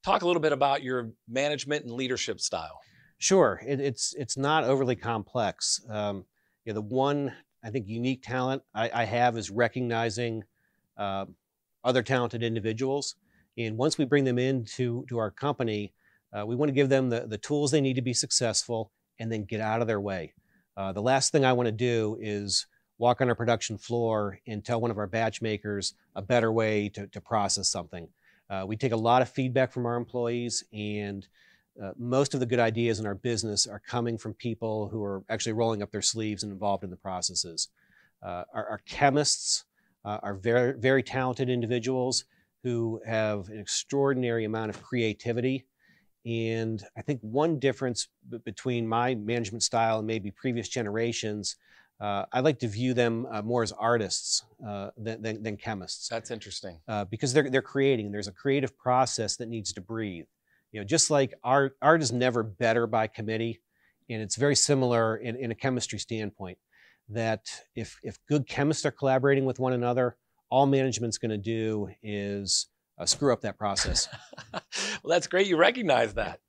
talk 0.03 0.21
a 0.21 0.27
little 0.27 0.41
bit 0.41 0.51
about 0.51 0.83
your 0.83 1.11
management 1.27 1.85
and 1.85 1.93
leadership 1.93 2.39
style. 2.39 2.79
Sure, 3.17 3.61
it, 3.65 3.79
it's 3.79 4.13
it's 4.17 4.37
not 4.37 4.63
overly 4.63 4.95
complex. 4.95 5.81
Um, 5.89 6.25
you 6.65 6.73
know, 6.73 6.75
the 6.75 6.81
one 6.81 7.33
I 7.63 7.69
think 7.69 7.87
unique 7.87 8.21
talent 8.23 8.63
I, 8.75 8.89
I 8.93 9.05
have 9.05 9.37
is 9.37 9.49
recognizing 9.49 10.43
uh, 10.97 11.25
other 11.83 12.03
talented 12.03 12.43
individuals, 12.43 13.15
and 13.57 13.77
once 13.77 13.97
we 13.97 14.05
bring 14.05 14.25
them 14.25 14.37
into 14.37 15.05
to 15.07 15.17
our 15.19 15.31
company 15.31 15.93
uh, 16.37 16.45
we 16.45 16.55
want 16.55 16.69
to 16.69 16.73
give 16.73 16.89
them 16.89 17.09
the, 17.09 17.21
the 17.27 17.37
tools 17.37 17.71
they 17.71 17.81
need 17.81 17.95
to 17.95 18.01
be 18.01 18.13
successful 18.13 18.91
and 19.19 19.31
then 19.31 19.43
get 19.43 19.61
out 19.61 19.81
of 19.81 19.87
their 19.87 20.01
way. 20.01 20.33
Uh, 20.75 20.91
the 20.91 21.01
last 21.01 21.31
thing 21.31 21.45
I 21.45 21.53
want 21.53 21.67
to 21.67 21.71
do 21.71 22.17
is 22.19 22.65
walk 22.97 23.21
on 23.21 23.29
our 23.29 23.35
production 23.35 23.77
floor 23.77 24.39
and 24.47 24.63
tell 24.63 24.81
one 24.81 24.91
of 24.91 24.97
our 24.97 25.07
batch 25.07 25.41
makers 25.41 25.93
a 26.15 26.21
better 26.21 26.51
way 26.51 26.89
to, 26.89 27.07
to 27.07 27.21
process 27.21 27.69
something. 27.69 28.07
Uh, 28.49 28.65
we 28.67 28.75
take 28.75 28.91
a 28.91 28.97
lot 28.97 29.21
of 29.21 29.29
feedback 29.29 29.71
from 29.71 29.85
our 29.85 29.95
employees, 29.95 30.63
and 30.73 31.27
uh, 31.81 31.91
most 31.97 32.33
of 32.33 32.39
the 32.39 32.45
good 32.45 32.59
ideas 32.59 32.99
in 32.99 33.05
our 33.05 33.15
business 33.15 33.65
are 33.67 33.79
coming 33.79 34.17
from 34.17 34.33
people 34.33 34.89
who 34.89 35.03
are 35.03 35.23
actually 35.29 35.53
rolling 35.53 35.81
up 35.81 35.91
their 35.91 36.01
sleeves 36.01 36.43
and 36.43 36.51
involved 36.51 36.83
in 36.83 36.89
the 36.89 36.95
processes. 36.95 37.69
Uh, 38.21 38.43
our, 38.53 38.67
our, 38.69 38.81
chemists 38.85 39.65
uh, 40.05 40.19
are 40.23 40.35
very, 40.35 40.73
very 40.79 41.03
talented 41.03 41.49
individuals 41.49 42.25
who 42.63 43.01
have 43.05 43.49
an 43.49 43.59
extraordinary 43.59 44.45
amount 44.45 44.69
of 44.69 44.81
creativity 44.81 45.65
and 46.25 46.83
I 46.97 47.01
think 47.01 47.19
one 47.21 47.59
difference 47.59 48.07
b- 48.29 48.37
between 48.37 48.87
my 48.87 49.15
management 49.15 49.63
style 49.63 49.99
and 49.99 50.07
maybe 50.07 50.31
previous 50.31 50.69
generations, 50.69 51.57
uh, 51.99 52.25
I 52.31 52.39
like 52.39 52.59
to 52.59 52.67
view 52.67 52.93
them 52.93 53.27
uh, 53.31 53.41
more 53.41 53.63
as 53.63 53.71
artists 53.73 54.43
uh, 54.65 54.89
than, 54.97 55.21
than, 55.21 55.43
than, 55.43 55.57
chemists. 55.57 56.07
That's 56.07 56.31
interesting. 56.31 56.79
Uh, 56.87 57.05
because 57.05 57.33
they're, 57.33 57.49
they're 57.49 57.61
creating. 57.61 58.11
There's 58.11 58.27
a 58.27 58.33
creative 58.33 58.77
process 58.77 59.35
that 59.37 59.47
needs 59.47 59.73
to 59.73 59.81
breathe. 59.81 60.25
You 60.71 60.79
know, 60.79 60.85
just 60.85 61.11
like 61.11 61.33
art, 61.43 61.77
art 61.81 62.01
is 62.01 62.11
never 62.11 62.41
better 62.41 62.87
by 62.87 63.07
committee. 63.07 63.61
And 64.09 64.21
it's 64.21 64.35
very 64.35 64.55
similar 64.55 65.17
in, 65.17 65.35
in 65.35 65.51
a 65.51 65.55
chemistry 65.55 65.99
standpoint 65.99 66.57
that 67.09 67.45
if, 67.75 67.99
if 68.03 68.17
good 68.27 68.47
chemists 68.47 68.85
are 68.85 68.91
collaborating 68.91 69.45
with 69.45 69.59
one 69.59 69.73
another, 69.73 70.17
all 70.49 70.65
management's 70.65 71.17
going 71.17 71.31
to 71.31 71.37
do 71.37 71.89
is 72.01 72.67
uh, 72.97 73.05
screw 73.05 73.33
up 73.33 73.41
that 73.41 73.57
process. 73.57 74.07
well, 75.03 75.11
that's 75.15 75.27
great. 75.27 75.47
You 75.47 75.57
recognize 75.57 76.13
that. 76.13 76.39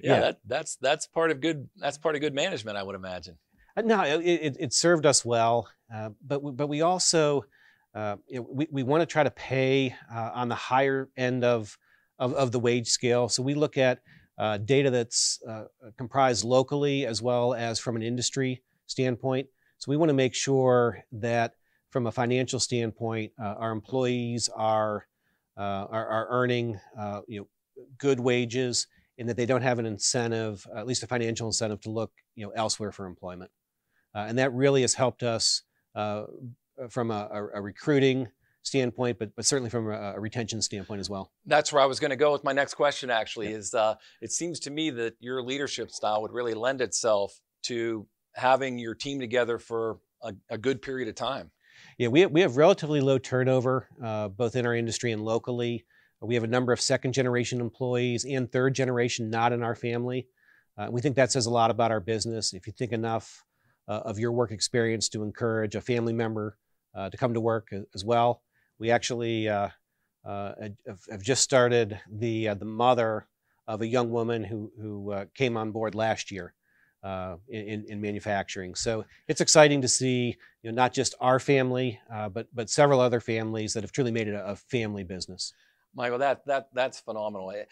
Yeah, 0.00 0.14
yeah. 0.14 0.20
That, 0.20 0.38
that's 0.46 0.76
that's 0.76 1.06
part 1.06 1.30
of 1.30 1.40
good. 1.40 1.68
That's 1.76 1.98
part 1.98 2.14
of 2.14 2.20
good 2.20 2.34
management, 2.34 2.76
I 2.76 2.82
would 2.82 2.94
imagine. 2.94 3.36
Uh, 3.76 3.82
no, 3.82 4.02
it, 4.02 4.56
it, 4.58 4.72
served 4.72 5.04
us 5.04 5.24
well, 5.24 5.68
uh, 5.94 6.10
but 6.26 6.42
we, 6.42 6.52
but 6.52 6.68
we 6.68 6.80
also 6.80 7.44
uh, 7.94 8.16
we, 8.30 8.66
we 8.70 8.82
want 8.82 9.02
to 9.02 9.06
try 9.06 9.22
to 9.22 9.30
pay 9.30 9.94
uh, 10.12 10.30
on 10.34 10.48
the 10.48 10.54
higher 10.54 11.08
end 11.16 11.44
of, 11.44 11.76
of, 12.18 12.32
of 12.34 12.52
the 12.52 12.58
wage 12.58 12.88
scale. 12.88 13.28
So 13.28 13.42
we 13.42 13.54
look 13.54 13.76
at 13.76 14.00
uh, 14.38 14.58
data 14.58 14.90
that's 14.90 15.40
comprised 15.96 16.44
locally 16.44 17.06
as 17.06 17.20
well 17.20 17.54
as 17.54 17.78
from 17.78 17.96
an 17.96 18.02
industry 18.02 18.62
standpoint. 18.86 19.46
So 19.78 19.90
we 19.90 19.96
want 19.96 20.10
to 20.10 20.14
make 20.14 20.34
sure 20.34 21.02
that 21.12 21.54
from 21.90 22.06
a 22.06 22.12
financial 22.12 22.60
standpoint, 22.60 23.32
our 23.38 23.72
employees 23.72 24.48
are 24.54 25.06
uh, 25.56 25.86
are, 25.90 26.06
are, 26.06 26.26
earning 26.28 26.78
uh, 26.98 27.22
you 27.26 27.40
know 27.40 27.48
good 27.98 28.20
wages 28.20 28.86
and 29.18 29.28
that 29.28 29.36
they 29.36 29.46
don't 29.46 29.62
have 29.62 29.78
an 29.78 29.86
incentive, 29.86 30.66
at 30.74 30.86
least 30.86 31.02
a 31.02 31.06
financial 31.06 31.46
incentive, 31.46 31.80
to 31.82 31.90
look 31.90 32.12
you 32.34 32.44
know 32.44 32.52
elsewhere 32.52 32.92
for 32.92 33.06
employment. 33.06 33.50
Uh, 34.14 34.26
and 34.28 34.38
that 34.38 34.52
really 34.52 34.82
has 34.82 34.94
helped 34.94 35.22
us 35.22 35.62
from 36.90 37.10
a, 37.10 37.48
a, 37.54 37.60
recruiting 37.60 38.28
standpoint, 38.62 39.18
but 39.18 39.34
but 39.34 39.44
certainly 39.44 39.70
from 39.70 39.88
a, 39.88 40.14
a, 40.14 40.20
retention 40.20 40.60
standpoint 40.60 41.00
as 41.00 41.08
well. 41.08 41.32
That's 41.46 41.72
where 41.72 41.82
I 41.82 41.86
was 41.86 42.00
going 42.00 42.10
to 42.10 42.16
go 42.16 42.32
with 42.32 42.44
my 42.44 42.52
next 42.52 42.74
question. 42.74 43.10
Actually, 43.10 43.50
yeah. 43.50 43.56
is 43.56 43.74
uh, 43.74 43.94
it 44.20 44.32
seems 44.32 44.60
to 44.60 44.70
me 44.70 44.90
that 44.90 45.14
your 45.20 45.42
leadership 45.42 45.90
style 45.90 46.22
would 46.22 46.32
really 46.32 46.54
lend 46.54 46.80
itself 46.80 47.40
to 47.64 48.06
having 48.34 48.78
your 48.78 48.94
team 48.94 49.18
together 49.18 49.58
for 49.58 49.98
a, 50.22 50.34
a 50.50 50.58
good 50.58 50.82
period 50.82 51.08
of 51.08 51.14
time. 51.14 51.50
Yeah, 51.98 52.08
we, 52.08 52.26
we 52.26 52.42
have 52.42 52.56
relatively 52.56 53.00
low 53.00 53.18
turnover, 53.18 53.88
uh, 54.02 54.28
both 54.28 54.56
in 54.56 54.66
our 54.66 54.74
industry 54.74 55.12
and 55.12 55.22
locally. 55.22 55.84
We 56.22 56.34
have 56.34 56.44
a 56.44 56.48
number 56.48 56.72
of 56.72 56.80
second 56.80 57.12
generation 57.12 57.60
employees 57.60 58.24
and 58.24 58.50
third 58.50 58.74
generation 58.74 59.30
not 59.30 59.52
in 59.52 59.62
our 59.62 59.74
family. 59.74 60.26
Uh, 60.78 60.88
we 60.90 61.00
think 61.00 61.16
that 61.16 61.32
says 61.32 61.46
a 61.46 61.50
lot 61.50 61.70
about 61.70 61.90
our 61.90 62.00
business. 62.00 62.52
If 62.52 62.66
you 62.66 62.72
think 62.72 62.92
enough 62.92 63.44
uh, 63.88 64.00
of 64.04 64.18
your 64.18 64.32
work 64.32 64.50
experience 64.50 65.08
to 65.10 65.22
encourage 65.22 65.74
a 65.74 65.80
family 65.80 66.12
member 66.12 66.56
uh, 66.94 67.10
to 67.10 67.16
come 67.16 67.34
to 67.34 67.40
work 67.40 67.68
as 67.94 68.04
well, 68.04 68.42
we 68.78 68.90
actually 68.90 69.48
uh, 69.48 69.68
uh, 70.24 70.52
have 71.10 71.22
just 71.22 71.42
started 71.42 72.00
the 72.10 72.48
the 72.54 72.64
mother 72.64 73.26
of 73.66 73.82
a 73.82 73.86
young 73.86 74.10
woman 74.10 74.44
who 74.44 74.72
who 74.80 75.26
came 75.34 75.56
on 75.56 75.70
board 75.70 75.94
last 75.94 76.30
year. 76.30 76.54
uh, 77.06 77.36
in, 77.48 77.84
in, 77.88 78.00
manufacturing. 78.00 78.74
So 78.74 79.04
it's 79.28 79.40
exciting 79.40 79.80
to 79.82 79.88
see, 79.88 80.36
you 80.62 80.72
know, 80.72 80.74
not 80.74 80.92
just 80.92 81.14
our 81.20 81.38
family, 81.38 82.00
uh, 82.12 82.28
but 82.28 82.48
but 82.52 82.68
several 82.68 82.98
other 82.98 83.20
families 83.20 83.74
that 83.74 83.84
have 83.84 83.92
truly 83.92 84.10
made 84.10 84.26
it 84.26 84.34
a, 84.34 84.44
a 84.44 84.56
family 84.56 85.04
business. 85.04 85.52
Michael, 85.96 86.18
that 86.18 86.46
that 86.46 86.68
that's 86.74 87.00
phenomenal. 87.00 87.48
I'm 87.50 87.64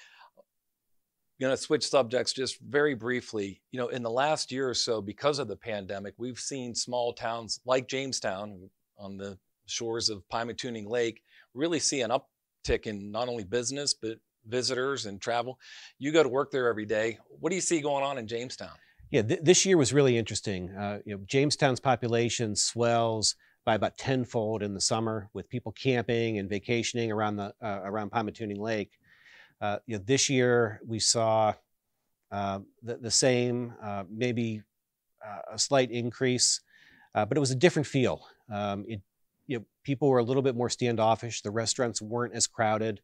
going 1.41 1.53
to 1.53 1.57
switch 1.57 1.87
subjects 1.87 2.33
just 2.33 2.59
very 2.61 2.95
briefly. 2.95 3.61
You 3.71 3.79
know, 3.79 3.89
in 3.89 4.03
the 4.03 4.11
last 4.11 4.51
year 4.51 4.69
or 4.69 4.75
so, 4.75 5.03
because 5.03 5.39
of 5.39 5.47
the 5.47 5.57
pandemic, 5.57 6.15
we've 6.17 6.39
seen 6.39 6.75
small 6.75 7.13
towns 7.13 7.61
like 7.67 7.87
Jamestown 7.87 8.71
on 8.99 9.19
the 9.19 9.39
shores 9.67 10.09
of 10.09 10.23
Pymatuning 10.33 10.89
Lake 10.89 11.23
really 11.53 11.79
see 11.79 12.01
an 12.01 12.11
uptick 12.11 12.87
in 12.87 13.11
not 13.11 13.29
only 13.29 13.45
business 13.45 13.95
but 13.95 14.19
visitors 14.47 15.07
and 15.07 15.21
travel. 15.21 15.59
You 15.99 16.13
go 16.13 16.23
to 16.23 16.29
work 16.29 16.51
there 16.51 16.69
every 16.69 16.87
day. 16.87 17.19
What 17.41 17.51
do 17.51 17.57
you 17.57 17.63
see 17.63 17.81
going 17.81 18.05
on 18.05 18.19
in 18.19 18.27
Jamestown? 18.27 18.73
Yeah, 19.11 19.23
th- 19.23 19.41
this 19.43 19.65
year 19.65 19.77
was 19.77 19.93
really 19.93 20.19
interesting. 20.19 20.71
Uh, 20.71 20.99
you 21.05 21.15
know, 21.15 21.23
Jamestown's 21.27 21.81
population 21.81 22.57
swells 22.57 23.37
by 23.65 23.75
about 23.75 23.97
tenfold 23.97 24.63
in 24.63 24.75
the 24.75 24.81
summer, 24.81 25.29
with 25.33 25.49
people 25.49 25.73
camping 25.73 26.39
and 26.39 26.49
vacationing 26.49 27.11
around 27.11 27.37
the 27.37 27.55
uh, 27.63 27.81
around 27.85 28.11
Pymatuning 28.11 28.59
Lake. 28.59 28.93
Uh, 29.61 29.79
you 29.87 29.97
know, 29.97 30.03
this 30.05 30.29
year 30.29 30.81
we 30.87 30.99
saw 30.99 31.55
uh, 32.31 32.59
the, 32.83 32.97
the 32.97 33.11
same, 33.11 33.75
uh, 33.83 34.05
maybe 34.11 34.63
uh, 35.25 35.55
a 35.55 35.59
slight 35.59 35.91
increase, 35.91 36.61
but 37.15 37.37
it 37.37 37.41
was 37.41 37.53
a 37.53 37.57
different 37.57 37.87
feel. 37.87 38.27
Um, 38.53 38.85
it, 38.89 39.01
you 39.47 39.59
know, 39.59 39.65
people 39.85 40.09
were 40.09 40.19
a 40.19 40.25
little 40.25 40.43
bit 40.43 40.57
more 40.57 40.69
standoffish. 40.69 41.43
The 41.43 41.51
restaurants 41.51 42.03
weren't 42.03 42.35
as 42.35 42.47
crowded. 42.47 43.01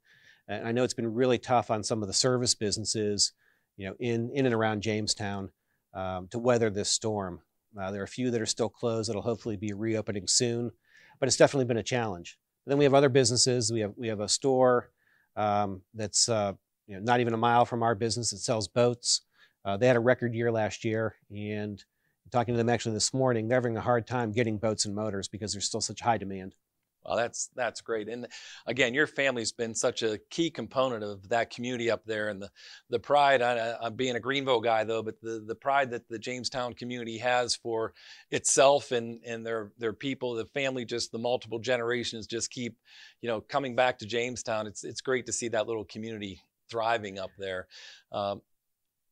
And 0.49 0.67
I 0.67 0.73
know 0.73 0.83
it's 0.83 0.95
been 0.95 1.15
really 1.15 1.39
tough 1.39 1.71
on 1.71 1.85
some 1.85 2.03
of 2.03 2.09
the 2.09 2.15
service 2.15 2.55
businesses, 2.55 3.33
you 3.77 3.87
know, 3.89 3.95
in 4.01 4.31
in 4.35 4.47
and 4.47 4.55
around 4.55 4.83
Jamestown 4.83 5.51
um, 5.95 6.29
to 6.29 6.39
weather 6.39 6.71
this 6.71 6.91
storm. 6.91 7.41
Uh, 7.79 7.91
there 7.91 8.01
are 8.01 8.05
a 8.05 8.09
few 8.09 8.31
that 8.31 8.41
are 8.41 8.47
still 8.47 8.69
closed 8.69 9.09
that'll 9.09 9.23
hopefully 9.23 9.57
be 9.57 9.73
reopening 9.73 10.27
soon, 10.27 10.71
but 11.19 11.29
it's 11.29 11.37
definitely 11.37 11.67
been 11.67 11.77
a 11.77 11.83
challenge. 11.83 12.39
But 12.65 12.71
then 12.71 12.79
we 12.79 12.85
have 12.85 12.95
other 12.95 13.09
businesses. 13.09 13.73
We 13.73 13.81
have 13.81 13.93
we 13.97 14.09
have 14.09 14.21
a 14.21 14.29
store 14.29 14.91
um, 15.37 15.83
that's 15.95 16.29
uh, 16.29 16.55
you 16.87 16.97
know, 16.97 17.03
not 17.03 17.21
even 17.21 17.35
a 17.35 17.39
mile 17.39 17.65
from 17.65 17.83
our 17.83 17.95
business 17.95 18.31
that 18.31 18.39
sells 18.39 18.69
boats. 18.69 19.23
Uh, 19.65 19.77
they 19.77 19.87
had 19.87 19.97
a 19.97 20.01
record 20.01 20.35
year 20.35 20.51
last 20.51 20.85
year, 20.85 21.15
and 21.31 21.85
talking 22.31 22.55
to 22.55 22.59
them 22.59 22.69
actually 22.69 22.95
this 22.95 23.13
morning, 23.13 23.49
they're 23.49 23.59
having 23.59 23.77
a 23.77 23.81
hard 23.81 24.07
time 24.07 24.33
getting 24.33 24.57
boats 24.59 24.85
and 24.85 24.95
motors 24.95 25.29
because 25.29 25.53
there's 25.53 25.67
still 25.67 25.81
such 25.81 26.01
high 26.01 26.19
demand. 26.19 26.55
Well, 27.11 27.19
that's 27.19 27.51
that's 27.57 27.81
great. 27.81 28.09
And 28.09 28.29
again, 28.67 28.95
your 28.95 29.09
family's 29.09 29.51
been 29.51 29.75
such 29.75 30.05
a 30.05 30.21
key 30.31 30.49
component 30.49 31.03
of 31.03 31.29
that 31.31 31.51
community 31.51 31.91
up 31.91 32.05
there, 32.05 32.29
and 32.29 32.41
the 32.41 32.49
the 32.89 33.01
pride. 33.01 33.43
I, 33.43 33.75
am 33.83 33.95
being 33.97 34.15
a 34.15 34.21
Greenville 34.21 34.61
guy 34.61 34.85
though, 34.85 35.03
but 35.03 35.21
the 35.21 35.43
the 35.45 35.57
pride 35.57 35.91
that 35.91 36.09
the 36.09 36.21
Jamestown 36.21 36.73
community 36.75 37.19
has 37.19 37.57
for 37.57 37.95
itself 38.31 38.93
and 38.93 39.19
and 39.27 39.45
their 39.45 39.73
their 39.77 39.93
people, 39.93 40.35
the 40.35 40.47
family, 40.47 40.85
just 40.85 41.11
the 41.11 41.19
multiple 41.19 41.59
generations, 41.59 42.29
just 42.29 42.49
keep, 42.53 42.77
you 43.23 43.29
know, 43.29 43.41
coming 43.41 43.75
back 43.75 43.99
to 43.99 44.07
Jamestown. 44.07 44.69
It's 44.69 44.85
it's 44.85 45.01
great 45.01 45.27
to 45.27 45.33
see 45.33 45.49
that 45.49 45.67
little 45.67 45.85
community 45.87 46.41
thriving 46.71 47.19
up 47.19 47.31
there. 47.39 47.67
Um, 48.13 48.41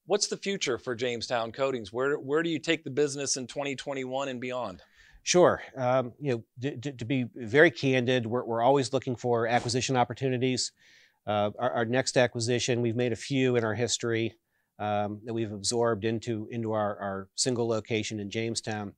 what's 0.06 0.28
the 0.28 0.36
future 0.36 0.78
for 0.78 0.94
Jamestown 0.94 1.50
Coatings? 1.50 1.92
Where 1.92 2.16
where 2.16 2.44
do 2.44 2.50
you 2.50 2.60
take 2.60 2.84
the 2.84 2.90
business 2.90 3.36
in 3.36 3.48
2021 3.48 4.28
and 4.28 4.40
beyond? 4.40 4.82
Sure. 5.28 5.60
Um, 5.76 6.14
you 6.18 6.42
know, 6.62 6.70
to, 6.80 6.90
to, 6.90 7.04
be 7.04 7.26
very 7.34 7.70
candid, 7.70 8.24
we're, 8.24 8.44
we're 8.44 8.62
always 8.62 8.94
looking 8.94 9.14
for 9.14 9.46
acquisition 9.46 9.94
opportunities. 9.94 10.72
Uh, 11.26 11.50
our, 11.58 11.70
our, 11.70 11.84
next 11.84 12.16
acquisition, 12.16 12.80
we've 12.80 12.96
made 12.96 13.12
a 13.12 13.16
few 13.16 13.56
in 13.56 13.62
our 13.62 13.74
history 13.74 14.38
um, 14.78 15.20
that 15.26 15.34
we've 15.34 15.52
absorbed 15.52 16.06
into 16.06 16.48
into 16.50 16.72
our, 16.72 16.96
our 16.98 17.28
single 17.34 17.68
location 17.68 18.20
in 18.20 18.30
Jamestown. 18.30 18.94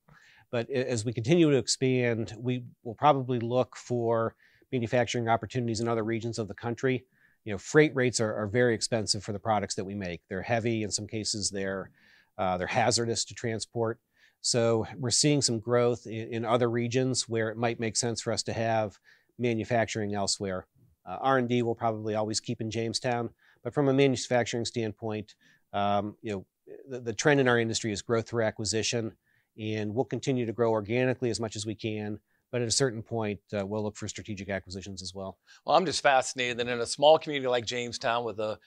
But 0.53 0.71
as 0.71 1.05
we 1.05 1.13
continue 1.13 1.51
to 1.51 1.57
expand, 1.57 2.33
we 2.39 2.63
will 2.85 2.95
probably 2.95 3.41
look 3.41 3.75
for 3.75 4.37
manufacturing 4.71 5.29
opportunities 5.29 5.81
in 5.81 5.89
other 5.89 6.05
regions 6.05 6.39
of 6.39 6.47
the 6.47 6.55
country. 6.55 7.05
You 7.45 7.55
know, 7.55 7.59
freight 7.59 7.93
rates 7.97 8.21
are, 8.21 8.33
are 8.37 8.47
very 8.47 8.77
expensive 8.77 9.25
for 9.25 9.33
the 9.33 9.41
products 9.41 9.75
that 9.75 9.85
we 9.85 9.97
make. 9.97 10.21
They're 10.29 10.43
heavy. 10.43 10.85
In 10.85 10.93
some 10.93 11.09
cases, 11.09 11.51
they're 11.51 11.91
uh, 12.39 12.57
they're 12.57 12.69
hazardous 12.69 13.25
to 13.25 13.35
transport. 13.35 13.99
So 14.41 14.87
we're 14.97 15.11
seeing 15.11 15.43
some 15.43 15.59
growth 15.59 16.07
in, 16.07 16.33
in, 16.33 16.45
other 16.45 16.71
regions 16.71 17.29
where 17.29 17.51
it 17.51 17.57
might 17.57 17.79
make 17.79 17.97
sense 17.97 18.21
for 18.21 18.33
us 18.33 18.43
to 18.45 18.53
have 18.53 18.99
manufacturing 19.39 20.15
elsewhere. 20.15 20.67
Uh, 21.07 21.19
R&D 21.21 21.63
will 21.63 21.75
probably 21.75 22.15
always 22.15 22.41
keep 22.41 22.61
in 22.61 22.71
Jamestown, 22.71 23.31
but 23.63 23.75
from 23.75 23.89
a 23.89 23.93
manufacturing 23.93 24.65
standpoint, 24.65 25.35
um, 25.73 26.17
you 26.23 26.33
know, 26.33 26.47
the, 26.89 27.01
the, 27.01 27.13
trend 27.13 27.41
in 27.41 27.49
our 27.49 27.59
industry 27.59 27.93
is 27.93 28.03
growth 28.03 28.29
through 28.29 28.45
acquisition, 28.45 29.13
and 29.59 29.95
we'll 29.95 30.05
continue 30.05 30.47
to 30.47 30.53
grow 30.53 30.71
organically 30.71 31.31
as 31.31 31.41
much 31.41 31.57
as 31.57 31.67
we 31.67 31.75
can. 31.75 32.19
But 32.53 32.63
at 32.63 32.69
a 32.69 32.73
certain 32.73 33.03
point, 33.03 33.41
uh, 33.57 33.65
we'll 33.65 33.83
look 33.83 33.97
for 33.97 34.09
strategic 34.09 34.49
acquisitions 34.49 35.03
as 35.03 35.15
well. 35.15 35.39
Well, 35.65 35.77
I'm 35.77 35.87
just 35.87 36.03
fascinated 36.03 36.57
that 36.59 36.69
in 36.69 36.81
a 36.81 36.87
small 36.87 37.19
community 37.19 37.49
like 37.49 37.65
Jamestown, 37.65 38.25
with 38.25 38.41
a 38.41 38.59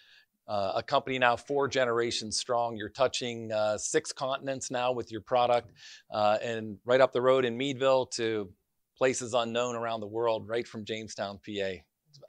uh, 0.47 0.73
a 0.75 0.84
company 0.84 1.17
now 1.19 1.36
four 1.36 1.67
generations 1.67 2.38
strong. 2.38 2.75
You're 2.75 2.89
touching 2.89 3.51
uh, 3.51 3.77
six 3.77 4.12
continents 4.12 4.69
now 4.69 4.91
with 4.91 5.12
your 5.12 5.21
product, 5.21 5.71
uh, 6.12 6.38
and 6.41 6.77
right 6.86 7.01
up 7.01 7.13
the 7.13 7.21
road 7.21 7.45
in 7.45 7.58
Meadville 7.58 8.08
to 8.08 8.49
places 8.97 9.34
unknown 9.34 9.75
around 9.75 10.01
the 10.01 10.08
world, 10.08 10.47
right 10.47 10.67
from 10.67 10.86
Jamestown, 10.86 11.39
PA. 11.45 11.73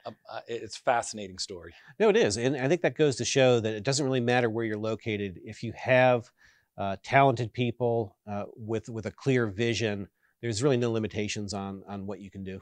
Um, 0.05 0.15
uh, 0.31 0.39
it's 0.47 0.77
a 0.77 0.81
fascinating 0.81 1.37
story. 1.37 1.73
No, 1.99 2.09
it 2.09 2.17
is, 2.17 2.37
and 2.37 2.55
I 2.57 2.67
think 2.67 2.81
that 2.81 2.95
goes 2.95 3.17
to 3.17 3.25
show 3.25 3.59
that 3.59 3.73
it 3.73 3.83
doesn't 3.83 4.05
really 4.05 4.19
matter 4.19 4.49
where 4.49 4.65
you're 4.65 4.77
located 4.77 5.39
if 5.43 5.61
you 5.61 5.73
have 5.75 6.29
uh, 6.77 6.95
talented 7.03 7.53
people 7.53 8.17
uh, 8.29 8.45
with 8.55 8.89
with 8.89 9.05
a 9.05 9.11
clear 9.11 9.47
vision. 9.47 10.07
There's 10.41 10.63
really 10.63 10.77
no 10.77 10.91
limitations 10.91 11.53
on 11.53 11.83
on 11.87 12.05
what 12.05 12.19
you 12.19 12.29
can 12.31 12.43
do. 12.43 12.61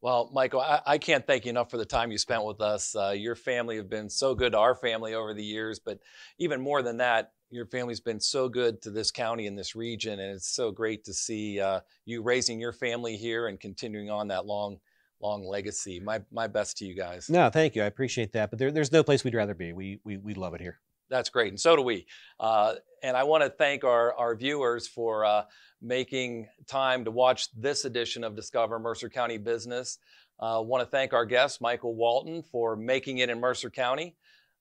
Well, 0.00 0.30
Michael, 0.32 0.60
I, 0.60 0.80
I, 0.86 0.98
can't 0.98 1.26
thank 1.26 1.46
you 1.46 1.50
enough 1.50 1.70
for 1.70 1.78
the 1.78 1.86
time 1.86 2.12
you 2.12 2.18
spent 2.18 2.44
with 2.44 2.60
us. 2.60 2.94
Uh, 2.94 3.14
your 3.16 3.34
family 3.34 3.76
have 3.76 3.88
been 3.88 4.10
so 4.10 4.34
good 4.34 4.52
to 4.52 4.58
our 4.58 4.74
family 4.74 5.14
over 5.14 5.32
the 5.32 5.42
years, 5.42 5.78
but 5.78 5.98
even 6.38 6.60
more 6.60 6.82
than 6.82 6.98
that, 6.98 7.32
your 7.50 7.66
family's 7.66 8.00
been 8.00 8.20
so 8.20 8.48
good 8.48 8.82
to 8.82 8.90
this 8.90 9.10
county 9.10 9.46
and 9.46 9.58
this 9.58 9.74
region, 9.74 10.18
and 10.20 10.34
it's 10.34 10.48
so 10.48 10.70
great 10.70 11.04
to 11.04 11.14
see 11.14 11.60
uh, 11.60 11.80
you 12.04 12.22
raising 12.22 12.60
your 12.60 12.72
family 12.72 13.16
here 13.16 13.46
and 13.46 13.58
continuing 13.58 14.10
on 14.10 14.28
that 14.28 14.46
long, 14.46 14.78
long 15.20 15.46
legacy. 15.46 16.00
My 16.00 16.22
my 16.30 16.46
best 16.48 16.76
to 16.78 16.84
you 16.84 16.94
guys. 16.94 17.30
No, 17.30 17.48
thank 17.48 17.76
you. 17.76 17.82
I 17.82 17.86
appreciate 17.86 18.32
that, 18.32 18.50
but 18.50 18.58
there, 18.58 18.72
there's 18.72 18.92
no 18.92 19.02
place 19.02 19.24
we'd 19.24 19.34
rather 19.34 19.54
be. 19.54 19.72
We 19.72 20.00
we 20.04 20.16
we 20.16 20.34
love 20.34 20.54
it 20.54 20.60
here. 20.60 20.80
That's 21.08 21.28
great, 21.28 21.48
and 21.48 21.60
so 21.60 21.76
do 21.76 21.82
we. 21.82 22.06
Uh, 22.40 22.74
and 23.02 23.16
I 23.16 23.22
want 23.22 23.44
to 23.44 23.50
thank 23.50 23.84
our, 23.84 24.14
our 24.14 24.34
viewers 24.34 24.88
for 24.88 25.24
uh, 25.24 25.44
making 25.80 26.48
time 26.66 27.04
to 27.04 27.10
watch 27.10 27.48
this 27.52 27.84
edition 27.84 28.24
of 28.24 28.34
Discover 28.34 28.78
Mercer 28.78 29.08
County 29.08 29.38
Business. 29.38 29.98
I 30.40 30.56
uh, 30.56 30.60
want 30.60 30.82
to 30.82 30.90
thank 30.90 31.12
our 31.12 31.24
guest, 31.24 31.60
Michael 31.60 31.94
Walton, 31.94 32.42
for 32.42 32.76
making 32.76 33.18
it 33.18 33.30
in 33.30 33.40
Mercer 33.40 33.70
County. 33.70 34.16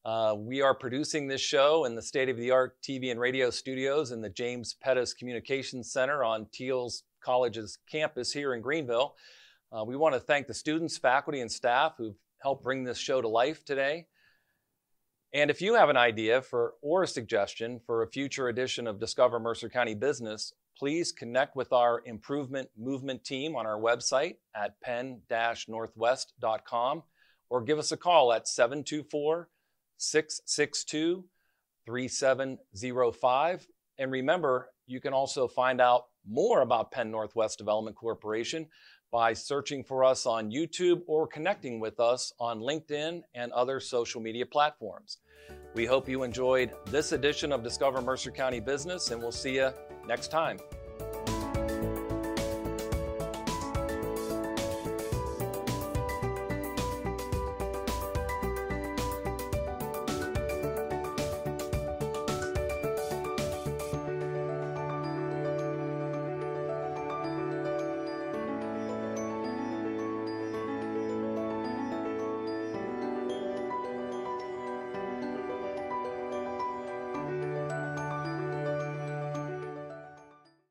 Uh, 0.05 0.35
we 0.37 0.61
are 0.61 0.75
producing 0.75 1.27
this 1.27 1.41
show 1.41 1.85
in 1.85 1.95
the 1.95 2.01
state 2.01 2.29
of 2.29 2.37
the 2.37 2.51
art 2.51 2.77
TV 2.83 3.09
and 3.09 3.19
radio 3.19 3.49
studios 3.49 4.11
in 4.11 4.21
the 4.21 4.29
James 4.29 4.75
Pedas 4.85 5.17
Communications 5.17 5.91
Center 5.91 6.23
on 6.23 6.45
Thiels 6.45 7.01
College's 7.21 7.79
campus 7.91 8.31
here 8.31 8.53
in 8.53 8.61
Greenville. 8.61 9.15
Uh, 9.75 9.83
we 9.83 9.95
want 9.95 10.13
to 10.13 10.19
thank 10.19 10.45
the 10.45 10.53
students, 10.53 10.95
faculty, 10.95 11.41
and 11.41 11.51
staff 11.51 11.95
who've 11.97 12.15
helped 12.39 12.63
bring 12.63 12.83
this 12.83 12.99
show 12.99 13.19
to 13.19 13.27
life 13.27 13.65
today. 13.65 14.05
And 15.35 15.51
if 15.51 15.61
you 15.61 15.75
have 15.75 15.89
an 15.89 15.97
idea 15.97 16.41
for 16.41 16.75
or 16.81 17.03
a 17.03 17.07
suggestion 17.07 17.81
for 17.85 18.03
a 18.03 18.07
future 18.07 18.47
edition 18.47 18.87
of 18.87 19.01
Discover 19.01 19.41
Mercer 19.41 19.67
County 19.67 19.93
Business, 19.93 20.53
please 20.77 21.11
connect 21.11 21.57
with 21.57 21.73
our 21.73 22.01
improvement 22.05 22.69
movement 22.77 23.25
team 23.25 23.53
on 23.53 23.65
our 23.65 23.77
website 23.77 24.37
at 24.55 24.79
penn-northwest.com 24.79 27.03
or 27.49 27.61
give 27.61 27.77
us 27.77 27.91
a 27.91 27.97
call 27.97 28.31
at 28.31 28.47
724 28.47 29.49
662 29.97 31.25
3705. 31.85 33.67
And 33.97 34.11
remember, 34.13 34.69
you 34.87 35.01
can 35.01 35.11
also 35.11 35.49
find 35.49 35.81
out 35.81 36.05
more 36.25 36.61
about 36.61 36.91
Penn 36.91 37.11
Northwest 37.11 37.57
Development 37.57 37.97
Corporation 37.97 38.67
by 39.15 39.31
searching 39.31 39.81
for 39.81 40.03
us 40.03 40.25
on 40.25 40.51
YouTube 40.51 41.01
or 41.07 41.25
connecting 41.25 41.79
with 41.79 42.01
us 42.01 42.33
on 42.37 42.59
LinkedIn 42.59 43.23
and 43.33 43.49
other 43.53 43.79
social 43.79 44.19
media 44.19 44.45
platforms. 44.45 45.19
We 45.73 45.85
hope 45.85 46.09
you 46.09 46.23
enjoyed 46.23 46.73
this 46.87 47.13
edition 47.13 47.53
of 47.53 47.63
Discover 47.63 48.01
Mercer 48.01 48.29
County 48.29 48.59
Business, 48.59 49.11
and 49.11 49.21
we'll 49.21 49.31
see 49.31 49.55
you 49.55 49.71
next 50.05 50.31
time. 50.31 50.59